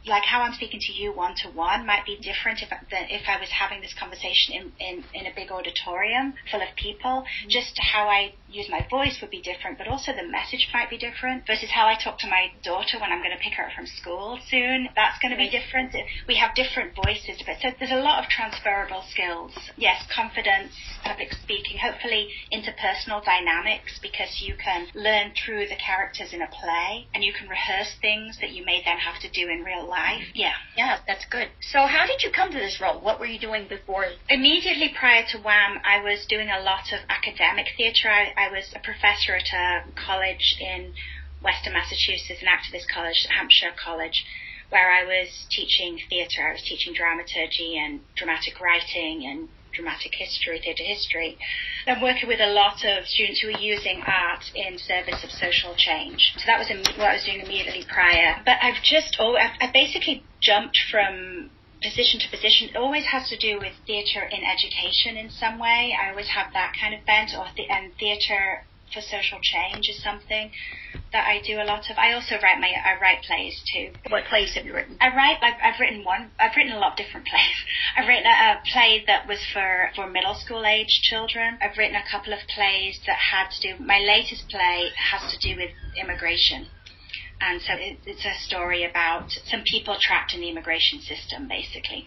like 0.07 0.23
how 0.23 0.41
I'm 0.41 0.53
speaking 0.53 0.79
to 0.79 0.93
you 0.93 1.11
one 1.11 1.35
to 1.43 1.49
one 1.49 1.85
might 1.85 2.05
be 2.05 2.17
different 2.17 2.61
if 2.61 2.69
than 2.69 3.05
if 3.09 3.27
I 3.27 3.39
was 3.39 3.49
having 3.49 3.81
this 3.81 3.93
conversation 3.93 4.55
in, 4.55 4.71
in, 4.79 5.03
in 5.13 5.25
a 5.27 5.35
big 5.35 5.51
auditorium 5.51 6.33
full 6.51 6.61
of 6.61 6.69
people. 6.75 7.23
Mm-hmm. 7.23 7.49
Just 7.49 7.77
how 7.79 8.07
I 8.07 8.33
use 8.49 8.67
my 8.69 8.85
voice 8.89 9.19
would 9.21 9.31
be 9.31 9.41
different, 9.41 9.77
but 9.77 9.87
also 9.87 10.13
the 10.13 10.27
message 10.27 10.69
might 10.73 10.89
be 10.89 10.97
different 10.97 11.45
versus 11.45 11.69
how 11.69 11.87
I 11.87 11.95
talk 11.95 12.19
to 12.19 12.27
my 12.27 12.51
daughter 12.63 12.99
when 12.99 13.11
I'm 13.11 13.19
going 13.19 13.35
to 13.35 13.43
pick 13.43 13.53
her 13.53 13.67
up 13.67 13.73
from 13.75 13.87
school 13.87 14.39
soon. 14.49 14.89
That's 14.95 15.19
going 15.19 15.31
to 15.31 15.37
be 15.37 15.49
different. 15.49 15.95
We 16.27 16.35
have 16.37 16.55
different 16.55 16.95
voices, 16.95 17.43
but 17.45 17.59
so 17.61 17.69
there's 17.77 17.91
a 17.91 18.01
lot 18.01 18.23
of 18.23 18.29
transferable 18.29 19.03
skills. 19.11 19.51
Yes, 19.75 20.03
confidence, 20.13 20.71
public 21.03 21.33
speaking, 21.33 21.77
hopefully 21.77 22.29
interpersonal 22.51 23.23
dynamics 23.23 23.99
because 24.01 24.41
you 24.41 24.55
can 24.55 24.87
learn 24.95 25.33
through 25.35 25.67
the 25.67 25.75
characters 25.75 26.33
in 26.33 26.41
a 26.41 26.47
play 26.47 27.07
and 27.13 27.23
you 27.23 27.33
can 27.33 27.49
rehearse 27.49 27.91
things 28.01 28.37
that 28.41 28.51
you 28.51 28.65
may 28.65 28.81
then 28.85 28.97
have 28.97 29.19
to 29.21 29.29
do 29.29 29.49
in 29.49 29.63
real 29.63 29.87
life. 29.87 29.96
Yeah. 30.33 30.53
Yeah, 30.75 30.99
that's 31.07 31.25
good. 31.25 31.49
So 31.61 31.85
how 31.85 32.05
did 32.05 32.21
you 32.23 32.31
come 32.31 32.51
to 32.51 32.57
this 32.57 32.79
role? 32.81 32.99
What 33.01 33.19
were 33.19 33.25
you 33.25 33.39
doing 33.39 33.67
before? 33.67 34.05
Immediately 34.29 34.93
prior 34.97 35.23
to 35.31 35.37
WAM, 35.39 35.79
I 35.83 36.01
was 36.03 36.25
doing 36.27 36.49
a 36.49 36.61
lot 36.61 36.93
of 36.93 36.99
academic 37.09 37.67
theatre. 37.77 38.09
I, 38.09 38.33
I 38.37 38.51
was 38.51 38.71
a 38.75 38.79
professor 38.79 39.35
at 39.35 39.49
a 39.53 39.91
college 39.95 40.57
in 40.59 40.93
Western 41.41 41.73
Massachusetts, 41.73 42.41
an 42.41 42.47
activist 42.47 42.85
college, 42.93 43.27
Hampshire 43.29 43.73
College, 43.77 44.25
where 44.69 44.91
I 44.91 45.03
was 45.03 45.29
teaching 45.49 45.99
theatre. 46.09 46.47
I 46.49 46.53
was 46.53 46.63
teaching 46.63 46.93
dramaturgy 46.93 47.77
and 47.77 48.01
dramatic 48.15 48.59
writing 48.59 49.25
and 49.25 49.49
dramatic 49.77 50.11
history, 50.17 50.59
theatre 50.59 50.83
history. 50.83 51.37
I'm 51.85 52.01
working 52.01 52.27
with 52.27 52.41
a 52.41 52.51
lot 52.51 52.83
of 52.83 53.05
students 53.05 53.39
who 53.39 53.49
are 53.49 53.61
using 53.61 54.01
art 54.05 54.43
in 54.55 54.77
service 54.77 55.23
of 55.23 55.29
social 55.31 55.73
change. 55.77 56.33
So 56.37 56.43
that 56.47 56.59
was 56.59 56.67
what 56.97 57.07
I 57.07 57.13
was 57.13 57.23
doing 57.23 57.39
immediately 57.39 57.85
prior. 57.87 58.41
But 58.43 58.57
I've 58.61 58.81
just, 58.83 59.15
oh, 59.19 59.37
I've, 59.37 59.55
I 59.61 59.71
basically 59.71 60.23
jumped 60.41 60.77
from 60.91 61.49
position 61.81 62.19
to 62.19 62.27
position. 62.29 62.69
It 62.69 62.75
always 62.75 63.05
has 63.05 63.29
to 63.29 63.37
do 63.37 63.59
with 63.59 63.73
theatre 63.85 64.25
in 64.25 64.43
education 64.43 65.15
in 65.15 65.29
some 65.29 65.59
way. 65.59 65.95
I 65.95 66.09
always 66.09 66.27
have 66.29 66.51
that 66.53 66.73
kind 66.79 66.93
of 66.93 67.05
bent, 67.05 67.31
or 67.37 67.45
the, 67.55 67.69
and 67.69 67.93
theatre 67.95 68.65
for 68.93 69.01
social 69.01 69.39
change 69.41 69.89
is 69.89 70.01
something 70.01 70.51
that 71.11 71.27
I 71.27 71.41
do 71.41 71.61
a 71.61 71.65
lot 71.65 71.89
of. 71.89 71.97
I 71.97 72.13
also 72.13 72.35
write 72.41 72.59
my 72.59 72.71
I 72.71 72.99
write 72.99 73.23
plays 73.23 73.61
too. 73.73 73.91
What 74.09 74.25
plays 74.25 74.53
have 74.55 74.65
you 74.65 74.73
written? 74.73 74.97
I 74.99 75.15
write. 75.15 75.37
I've, 75.41 75.59
I've 75.63 75.79
written 75.79 76.03
one. 76.03 76.31
I've 76.39 76.55
written 76.55 76.73
a 76.73 76.79
lot 76.79 76.91
of 76.91 76.97
different 76.97 77.27
plays. 77.31 77.57
I've 77.95 78.07
written 78.07 78.25
a, 78.25 78.29
a 78.29 78.61
play 78.71 79.03
that 79.07 79.27
was 79.27 79.39
for 79.53 79.91
for 79.95 80.07
middle 80.07 80.35
school 80.35 80.65
age 80.65 81.01
children. 81.03 81.57
I've 81.61 81.77
written 81.77 81.95
a 81.95 82.09
couple 82.09 82.33
of 82.33 82.39
plays 82.53 82.99
that 83.07 83.17
had 83.17 83.49
to 83.51 83.61
do. 83.61 83.83
My 83.83 83.99
latest 83.99 84.49
play 84.49 84.89
has 85.11 85.31
to 85.31 85.37
do 85.39 85.55
with 85.55 85.71
immigration. 85.99 86.67
And 87.39 87.61
so 87.61 87.73
it, 87.73 87.99
it's 88.05 88.25
a 88.25 88.33
story 88.47 88.83
about 88.83 89.29
some 89.45 89.61
people 89.63 89.95
trapped 89.99 90.33
in 90.33 90.41
the 90.41 90.49
immigration 90.49 91.01
system, 91.01 91.47
basically. 91.47 92.05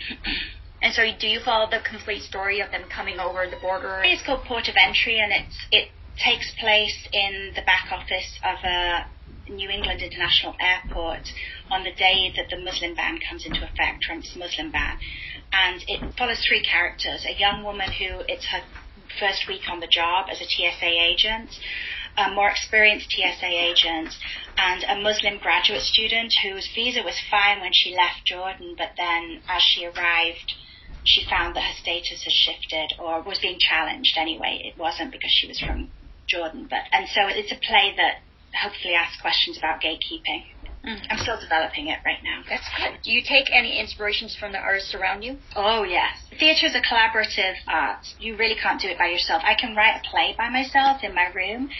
And 0.84 0.92
so, 0.92 1.02
do 1.18 1.26
you 1.26 1.40
follow 1.40 1.64
the 1.70 1.80
complete 1.80 2.20
story 2.24 2.60
of 2.60 2.70
them 2.70 2.84
coming 2.90 3.18
over 3.18 3.48
the 3.48 3.56
border? 3.56 4.02
It's 4.04 4.22
called 4.22 4.44
Port 4.44 4.68
of 4.68 4.76
Entry, 4.76 5.18
and 5.18 5.32
it's 5.32 5.56
it 5.72 5.88
takes 6.22 6.52
place 6.60 7.08
in 7.10 7.52
the 7.56 7.62
back 7.62 7.88
office 7.90 8.38
of 8.44 8.60
a 8.62 9.06
New 9.48 9.70
England 9.70 10.02
International 10.02 10.54
Airport 10.60 11.24
on 11.70 11.84
the 11.84 11.92
day 11.96 12.34
that 12.36 12.50
the 12.50 12.60
Muslim 12.60 12.94
ban 12.94 13.18
comes 13.26 13.46
into 13.46 13.64
effect, 13.64 14.02
Trump's 14.02 14.36
Muslim 14.36 14.72
ban. 14.72 14.98
And 15.54 15.82
it 15.88 16.00
follows 16.18 16.44
three 16.46 16.60
characters: 16.60 17.24
a 17.24 17.32
young 17.32 17.64
woman 17.64 17.88
who 17.88 18.20
it's 18.28 18.44
her 18.52 18.60
first 19.18 19.48
week 19.48 19.64
on 19.70 19.80
the 19.80 19.88
job 19.88 20.26
as 20.30 20.42
a 20.42 20.44
TSA 20.44 20.84
agent, 20.84 21.48
a 22.18 22.28
more 22.28 22.50
experienced 22.50 23.08
TSA 23.08 23.48
agent, 23.48 24.12
and 24.58 24.84
a 24.84 25.00
Muslim 25.00 25.38
graduate 25.38 25.80
student 25.80 26.34
whose 26.42 26.68
visa 26.74 27.00
was 27.02 27.18
fine 27.30 27.62
when 27.62 27.72
she 27.72 27.96
left 27.96 28.26
Jordan, 28.26 28.74
but 28.76 28.92
then 28.98 29.40
as 29.48 29.62
she 29.62 29.86
arrived 29.86 30.52
that 31.54 31.62
her 31.62 31.78
status 31.80 32.22
had 32.24 32.32
shifted 32.32 32.94
or 32.98 33.22
was 33.22 33.38
being 33.38 33.58
challenged 33.58 34.16
anyway. 34.18 34.60
It 34.64 34.78
wasn't 34.78 35.12
because 35.12 35.30
she 35.32 35.46
was 35.48 35.60
from 35.60 35.90
Jordan, 36.28 36.66
but 36.68 36.80
and 36.92 37.08
so 37.08 37.26
it's 37.28 37.52
a 37.52 37.60
play 37.66 37.94
that 37.96 38.22
hopefully 38.54 38.94
asks 38.94 39.20
questions 39.20 39.58
about 39.58 39.80
gatekeeping. 39.80 40.44
Mm. 40.84 41.00
I'm 41.10 41.18
still 41.18 41.40
developing 41.40 41.88
it 41.88 41.98
right 42.04 42.20
now. 42.22 42.42
That's 42.48 42.68
good. 42.76 43.00
Do 43.02 43.10
you 43.10 43.22
take 43.26 43.48
any 43.50 43.80
inspirations 43.80 44.36
from 44.38 44.52
the 44.52 44.58
artists 44.58 44.94
around 44.94 45.22
you? 45.22 45.38
Oh, 45.56 45.82
yes. 45.82 46.12
Theatre 46.38 46.66
is 46.66 46.74
a 46.74 46.82
collaborative 46.82 47.54
art. 47.66 48.04
You 48.18 48.36
really 48.36 48.56
can't 48.60 48.80
do 48.80 48.88
it 48.88 48.98
by 48.98 49.06
yourself. 49.06 49.42
I 49.46 49.54
can 49.54 49.74
write 49.74 49.96
a 49.96 50.10
play 50.10 50.34
by 50.36 50.50
myself 50.50 51.00
in 51.02 51.14
my 51.14 51.32
room, 51.32 51.70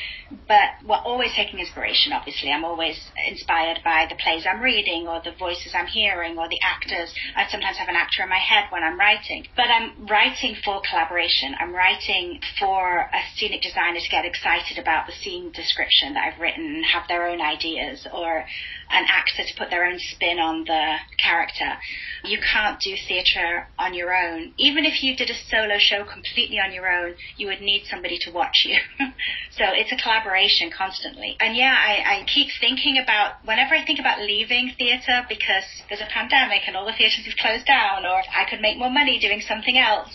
but 0.49 0.81
we're 0.87 1.05
always 1.05 1.33
taking 1.35 1.59
inspiration, 1.59 2.13
obviously. 2.13 2.51
I'm 2.51 2.65
always 2.65 2.97
inspired 3.29 3.81
by 3.85 4.07
the 4.09 4.17
plays 4.17 4.47
I'm 4.49 4.63
reading 4.63 5.07
or 5.07 5.21
the 5.23 5.33
voices 5.39 5.75
I'm 5.75 5.87
hearing 5.87 6.39
or 6.39 6.49
the 6.49 6.61
actors. 6.63 7.13
I 7.37 7.47
sometimes 7.51 7.77
have 7.77 7.89
an 7.89 7.97
actor 7.97 8.23
in 8.23 8.31
my 8.31 8.39
head 8.39 8.71
when 8.71 8.83
I'm 8.83 8.99
writing. 8.99 9.45
But 9.57 9.69
I'm 9.69 10.07
writing 10.07 10.57
for 10.65 10.81
collaboration. 10.89 11.55
I'm 11.61 11.75
writing 11.75 12.41
for 12.59 13.11
a 13.13 13.21
scenic 13.37 13.61
designer 13.61 14.01
to 14.01 14.09
get 14.09 14.25
excited 14.25 14.79
about 14.79 15.07
the 15.07 15.13
scene 15.13 15.51
description 15.53 16.15
that 16.15 16.33
I've 16.33 16.41
written 16.41 16.65
and 16.65 16.85
have 16.87 17.09
their 17.09 17.29
own 17.29 17.43
ideas 17.43 18.07
or 18.13 18.47
an 18.91 19.07
actor 19.09 19.45
to 19.45 19.55
put 19.59 19.71
their 19.71 19.85
own 19.85 19.99
spin 19.99 20.39
on 20.39 20.65
the 20.65 20.97
character. 21.19 21.79
You 22.25 22.39
can't 22.39 22.81
do 22.81 22.95
theatre 23.09 23.69
on 23.79 23.95
your 23.95 24.15
own. 24.15 24.53
Even 24.57 24.85
if 24.85 25.03
you 25.03 25.17
did 25.17 25.31
a 25.31 25.35
solo 25.35 25.79
show 25.79 26.05
completely 26.05 26.59
on 26.59 26.73
your 26.73 26.89
own, 26.89 27.15
you 27.37 27.47
would 27.49 27.61
need 27.61 27.85
somebody 27.89 28.19
to 28.23 28.31
watch 28.31 28.65
you. 28.67 28.79
so 29.51 29.65
it's 29.73 29.93
a 29.93 29.97
collaboration 29.97 30.71
constantly. 30.71 31.37
And 31.41 31.57
yeah, 31.57 31.75
I, 31.77 32.21
I 32.21 32.27
keep 32.27 32.49
thinking 32.61 32.99
about, 32.99 33.45
whenever 33.45 33.75
I 33.75 33.85
think 33.85 33.99
about 33.99 34.21
leaving 34.21 34.73
theatre 34.77 35.27
because 35.29 35.65
there's 35.89 36.01
a 36.01 36.13
pandemic 36.13 36.63
and 36.67 36.77
all 36.77 36.87
the 36.87 36.93
theatres 36.97 37.25
have 37.27 37.37
closed 37.37 37.67
down 37.67 38.07
or 38.07 38.23
I 38.35 38.49
could 38.49 38.61
make 38.61 38.79
more 38.79 38.91
money 38.91 39.19
doing 39.19 39.41
something 39.41 39.77
else, 39.77 40.11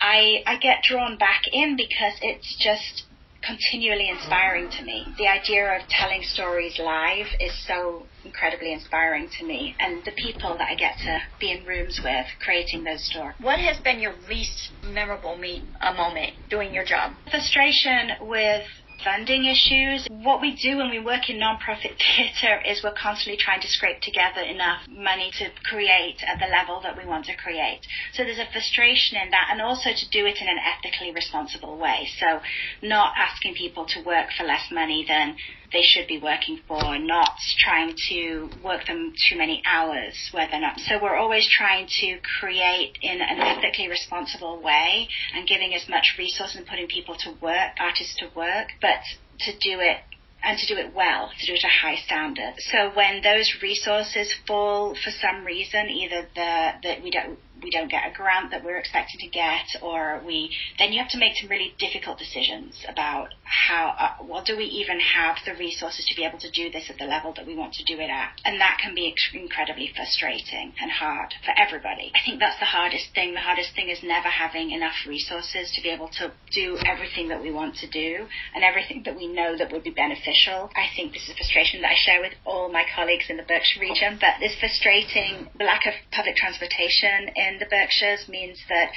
I, 0.00 0.42
I 0.46 0.56
get 0.56 0.82
drawn 0.82 1.16
back 1.16 1.42
in 1.52 1.76
because 1.76 2.14
it's 2.22 2.56
just 2.58 3.04
continually 3.42 4.08
inspiring 4.08 4.70
to 4.70 4.84
me. 4.84 5.06
The 5.18 5.28
idea 5.28 5.76
of 5.76 5.82
telling 5.88 6.22
stories 6.22 6.78
live 6.78 7.26
is 7.40 7.52
so 7.66 8.06
incredibly 8.24 8.72
inspiring 8.72 9.28
to 9.38 9.46
me, 9.46 9.74
and 9.78 10.04
the 10.04 10.12
people 10.12 10.56
that 10.58 10.68
I 10.70 10.74
get 10.74 10.96
to 11.04 11.18
be 11.40 11.50
in 11.50 11.64
rooms 11.64 12.00
with 12.02 12.26
creating 12.40 12.84
those 12.84 13.04
stories. 13.10 13.34
What 13.40 13.58
has 13.58 13.78
been 13.78 14.00
your 14.00 14.14
least 14.28 14.72
memorable 14.84 15.36
meet 15.36 15.64
a 15.80 15.92
moment 15.92 16.34
doing 16.50 16.72
your 16.72 16.84
job? 16.84 17.12
Frustration 17.30 18.10
with 18.22 18.64
funding 19.04 19.44
issues. 19.44 20.06
What 20.10 20.40
we 20.40 20.54
do 20.56 20.78
when 20.78 20.90
we 20.90 20.98
work 20.98 21.28
in 21.28 21.36
nonprofit 21.36 21.98
theatre 22.16 22.60
is 22.64 22.82
we're 22.82 22.94
constantly 22.94 23.36
trying 23.36 23.60
to 23.60 23.68
scrape 23.68 24.00
together 24.00 24.40
enough 24.40 24.82
money 24.88 25.30
to 25.38 25.50
create 25.64 26.22
at 26.26 26.38
the 26.38 26.46
level 26.46 26.80
that 26.82 26.96
we 26.96 27.06
want 27.06 27.26
to 27.26 27.36
create. 27.36 27.80
So 28.12 28.24
there's 28.24 28.38
a 28.38 28.50
frustration 28.52 29.18
in 29.22 29.30
that, 29.30 29.48
and 29.50 29.60
also 29.60 29.90
to 29.90 30.10
do 30.10 30.26
it 30.26 30.40
in 30.40 30.48
an 30.48 30.58
ethically 30.58 31.12
responsible 31.12 31.78
way. 31.78 32.08
So 32.18 32.40
not 32.82 33.14
asking 33.16 33.54
people 33.54 33.86
to 33.86 34.02
work 34.02 34.28
for 34.36 34.44
less 34.44 34.70
money 34.70 35.04
than 35.06 35.36
they 35.72 35.82
should 35.82 36.06
be 36.06 36.18
working 36.18 36.60
for, 36.68 36.98
not 36.98 37.32
trying 37.58 37.94
to 38.08 38.50
work 38.62 38.86
them 38.86 39.12
too 39.28 39.36
many 39.36 39.62
hours 39.66 40.14
where 40.32 40.46
they're 40.50 40.60
not. 40.60 40.78
So 40.80 40.98
we're 41.02 41.16
always 41.16 41.48
trying 41.48 41.86
to 42.00 42.18
create 42.40 42.98
in 43.00 43.20
an 43.20 43.40
ethically 43.40 43.88
responsible 43.88 44.60
way 44.62 45.08
and 45.34 45.48
giving 45.48 45.74
as 45.74 45.88
much 45.88 46.14
resource 46.18 46.54
and 46.56 46.66
putting 46.66 46.88
people 46.88 47.16
to 47.20 47.30
work, 47.40 47.72
artists 47.80 48.16
to 48.18 48.28
work, 48.36 48.68
but 48.80 49.00
to 49.40 49.52
do 49.52 49.80
it 49.80 49.98
and 50.44 50.58
to 50.58 50.66
do 50.66 50.80
it 50.80 50.92
well, 50.94 51.30
to 51.38 51.46
do 51.46 51.52
it 51.54 51.64
at 51.64 51.70
a 51.70 51.86
high 51.86 51.96
standard. 51.96 52.54
So 52.58 52.90
when 52.94 53.22
those 53.22 53.54
resources 53.62 54.34
fall 54.46 54.94
for 54.94 55.10
some 55.10 55.44
reason, 55.44 55.88
either 55.88 56.26
the 56.34 56.72
that 56.82 57.02
we 57.02 57.10
don't 57.10 57.38
we 57.62 57.70
don't 57.70 57.90
get 57.90 58.02
a 58.06 58.14
grant 58.14 58.50
that 58.50 58.64
we're 58.64 58.78
expecting 58.78 59.20
to 59.20 59.28
get, 59.28 59.66
or 59.82 60.22
we 60.26 60.50
then 60.78 60.92
you 60.92 61.00
have 61.00 61.10
to 61.10 61.18
make 61.18 61.36
some 61.36 61.48
really 61.48 61.74
difficult 61.78 62.18
decisions 62.18 62.84
about 62.88 63.28
how 63.44 63.94
uh, 63.98 64.24
well 64.24 64.42
do 64.44 64.56
we 64.56 64.64
even 64.64 64.98
have 65.00 65.36
the 65.44 65.54
resources 65.54 66.04
to 66.06 66.16
be 66.16 66.24
able 66.24 66.38
to 66.38 66.50
do 66.50 66.70
this 66.70 66.90
at 66.90 66.98
the 66.98 67.04
level 67.04 67.32
that 67.36 67.46
we 67.46 67.56
want 67.56 67.72
to 67.74 67.84
do 67.84 68.00
it 68.00 68.10
at, 68.10 68.32
and 68.44 68.60
that 68.60 68.78
can 68.82 68.94
be 68.94 69.14
incredibly 69.34 69.90
frustrating 69.94 70.72
and 70.80 70.90
hard 70.90 71.34
for 71.44 71.52
everybody. 71.58 72.12
I 72.14 72.20
think 72.24 72.40
that's 72.40 72.58
the 72.58 72.66
hardest 72.66 73.14
thing. 73.14 73.34
The 73.34 73.40
hardest 73.40 73.74
thing 73.74 73.88
is 73.88 74.02
never 74.02 74.28
having 74.28 74.70
enough 74.70 74.94
resources 75.06 75.70
to 75.74 75.82
be 75.82 75.90
able 75.90 76.08
to 76.18 76.32
do 76.52 76.78
everything 76.86 77.28
that 77.28 77.42
we 77.42 77.50
want 77.50 77.76
to 77.76 77.88
do 77.88 78.26
and 78.54 78.64
everything 78.64 79.02
that 79.04 79.16
we 79.16 79.26
know 79.26 79.56
that 79.56 79.72
would 79.72 79.84
be 79.84 79.90
beneficial. 79.90 80.70
I 80.74 80.88
think 80.96 81.12
this 81.12 81.24
is 81.24 81.30
a 81.30 81.34
frustration 81.34 81.82
that 81.82 81.92
I 81.92 81.98
share 81.98 82.20
with 82.20 82.32
all 82.44 82.70
my 82.70 82.84
colleagues 82.94 83.26
in 83.28 83.36
the 83.36 83.42
Berkshire 83.42 83.80
region, 83.80 84.18
but 84.20 84.40
this 84.40 84.54
frustrating 84.58 85.48
lack 85.60 85.86
of 85.86 85.94
public 86.10 86.36
transportation 86.36 87.28
in 87.36 87.51
in 87.52 87.58
the 87.58 87.66
Berkshires 87.66 88.28
means 88.28 88.58
that 88.68 88.90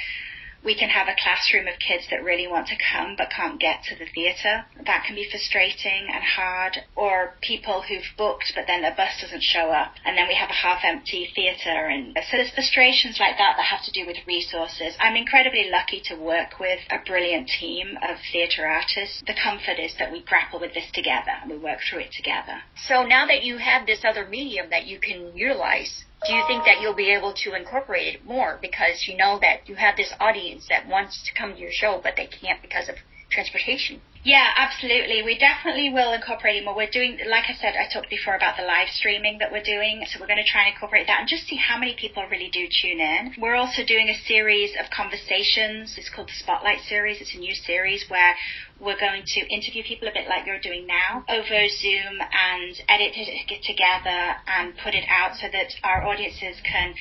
We 0.66 0.74
can 0.74 0.88
have 0.88 1.06
a 1.06 1.14
classroom 1.14 1.68
of 1.68 1.78
kids 1.78 2.08
that 2.10 2.24
really 2.24 2.48
want 2.48 2.66
to 2.66 2.76
come 2.90 3.14
but 3.16 3.30
can't 3.30 3.60
get 3.60 3.84
to 3.84 3.94
the 3.94 4.10
theatre. 4.10 4.66
That 4.84 5.04
can 5.06 5.14
be 5.14 5.30
frustrating 5.30 6.10
and 6.10 6.24
hard. 6.24 6.82
Or 6.96 7.36
people 7.40 7.82
who've 7.82 8.10
booked 8.18 8.50
but 8.56 8.66
then 8.66 8.82
their 8.82 8.94
bus 8.96 9.20
doesn't 9.20 9.44
show 9.44 9.70
up 9.70 9.94
and 10.04 10.18
then 10.18 10.26
we 10.26 10.34
have 10.34 10.50
a 10.50 10.58
half 10.66 10.80
empty 10.82 11.30
theatre. 11.34 11.86
And 11.86 12.18
so 12.28 12.36
there's 12.36 12.50
frustrations 12.50 13.20
like 13.20 13.38
that 13.38 13.54
that 13.56 13.62
have 13.62 13.84
to 13.84 13.92
do 13.92 14.06
with 14.06 14.16
resources. 14.26 14.96
I'm 14.98 15.14
incredibly 15.14 15.70
lucky 15.70 16.02
to 16.06 16.16
work 16.16 16.58
with 16.58 16.80
a 16.90 16.98
brilliant 17.06 17.48
team 17.48 17.96
of 18.02 18.18
theatre 18.32 18.66
artists. 18.66 19.22
The 19.24 19.38
comfort 19.38 19.78
is 19.78 19.94
that 20.00 20.10
we 20.10 20.22
grapple 20.22 20.58
with 20.58 20.74
this 20.74 20.90
together 20.92 21.38
and 21.42 21.50
we 21.50 21.58
work 21.58 21.78
through 21.88 22.00
it 22.00 22.12
together. 22.12 22.58
So 22.74 23.06
now 23.06 23.26
that 23.26 23.44
you 23.44 23.58
have 23.58 23.86
this 23.86 24.02
other 24.04 24.26
medium 24.26 24.70
that 24.70 24.86
you 24.86 24.98
can 24.98 25.30
utilize, 25.36 26.05
do 26.24 26.32
you 26.32 26.42
think 26.46 26.64
that 26.64 26.80
you'll 26.80 26.94
be 26.94 27.10
able 27.10 27.34
to 27.34 27.54
incorporate 27.54 28.14
it 28.14 28.24
more 28.24 28.58
because 28.62 29.06
you 29.06 29.16
know 29.16 29.38
that 29.40 29.68
you 29.68 29.74
have 29.74 29.96
this 29.96 30.12
audience 30.18 30.66
that 30.68 30.88
wants 30.88 31.22
to 31.24 31.34
come 31.34 31.52
to 31.52 31.60
your 31.60 31.70
show 31.72 32.00
but 32.02 32.14
they 32.16 32.26
can't 32.26 32.62
because 32.62 32.88
of 32.88 32.96
transportation? 33.30 34.00
Yeah, 34.26 34.50
absolutely. 34.58 35.22
We 35.22 35.38
definitely 35.38 35.88
will 35.88 36.12
incorporate 36.12 36.56
it 36.56 36.64
more. 36.64 36.74
We're 36.74 36.90
doing, 36.90 37.16
like 37.30 37.44
I 37.46 37.54
said, 37.54 37.78
I 37.78 37.86
talked 37.86 38.10
before 38.10 38.34
about 38.34 38.56
the 38.56 38.64
live 38.66 38.88
streaming 38.90 39.38
that 39.38 39.52
we're 39.52 39.62
doing. 39.62 40.02
So 40.10 40.18
we're 40.18 40.26
going 40.26 40.42
to 40.42 40.50
try 40.50 40.66
and 40.66 40.74
incorporate 40.74 41.06
that 41.06 41.20
and 41.20 41.28
just 41.28 41.46
see 41.46 41.54
how 41.54 41.78
many 41.78 41.94
people 41.94 42.26
really 42.26 42.50
do 42.50 42.66
tune 42.66 42.98
in. 42.98 43.38
We're 43.38 43.54
also 43.54 43.86
doing 43.86 44.08
a 44.08 44.18
series 44.26 44.74
of 44.82 44.90
conversations. 44.90 45.94
It's 45.96 46.10
called 46.10 46.26
the 46.26 46.34
Spotlight 46.42 46.82
Series. 46.90 47.20
It's 47.20 47.36
a 47.36 47.38
new 47.38 47.54
series 47.54 48.10
where 48.10 48.34
we're 48.80 48.98
going 48.98 49.22
to 49.24 49.40
interview 49.46 49.86
people 49.86 50.08
a 50.08 50.12
bit 50.12 50.26
like 50.26 50.42
you're 50.44 50.58
doing 50.58 50.90
now 50.90 51.22
over 51.30 51.58
Zoom 51.78 52.18
and 52.18 52.74
edit 52.90 53.14
it 53.14 53.62
together 53.62 54.42
and 54.50 54.74
put 54.82 54.98
it 54.98 55.06
out 55.06 55.38
so 55.38 55.46
that 55.54 55.70
our 55.86 56.02
audiences 56.02 56.58
can 56.66 56.98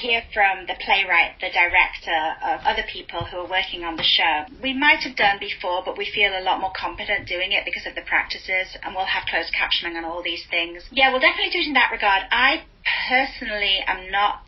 hear 0.00 0.22
from 0.32 0.66
the 0.66 0.74
playwright, 0.84 1.38
the 1.40 1.50
director, 1.50 2.36
of 2.42 2.60
other 2.64 2.84
people 2.92 3.24
who 3.24 3.38
are 3.38 3.48
working 3.48 3.84
on 3.84 3.96
the 3.96 4.04
show. 4.04 4.44
We 4.62 4.72
might 4.72 5.02
have 5.02 5.16
done 5.16 5.38
before, 5.38 5.82
but 5.84 5.96
we 5.98 6.10
feel 6.12 6.32
a 6.32 6.42
lot 6.42 6.60
more 6.60 6.72
competent 6.74 7.28
doing 7.28 7.52
it 7.52 7.64
because 7.64 7.86
of 7.86 7.94
the 7.94 8.02
practices, 8.02 8.76
and 8.82 8.94
we'll 8.94 9.06
have 9.06 9.26
closed 9.26 9.52
captioning 9.54 9.96
on 9.96 10.04
all 10.04 10.22
these 10.22 10.44
things. 10.50 10.84
Yeah, 10.90 11.10
we'll 11.10 11.20
definitely 11.20 11.52
do 11.52 11.60
it 11.60 11.68
in 11.68 11.74
that 11.74 11.90
regard. 11.92 12.22
I 12.30 12.64
personally 13.08 13.78
am 13.86 14.10
not 14.10 14.42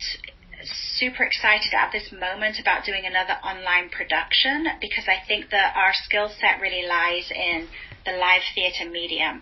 super 0.63 1.23
excited 1.23 1.73
at 1.73 1.91
this 1.91 2.11
moment 2.11 2.59
about 2.59 2.83
doing 2.83 3.05
another 3.05 3.39
online 3.43 3.89
production 3.89 4.67
because 4.81 5.07
I 5.07 5.23
think 5.25 5.51
that 5.51 5.75
our 5.75 5.93
skill 5.93 6.29
set 6.39 6.59
really 6.61 6.85
lies 6.85 7.31
in 7.31 7.67
the 8.05 8.11
live 8.11 8.41
theatre 8.55 8.89
medium 8.89 9.41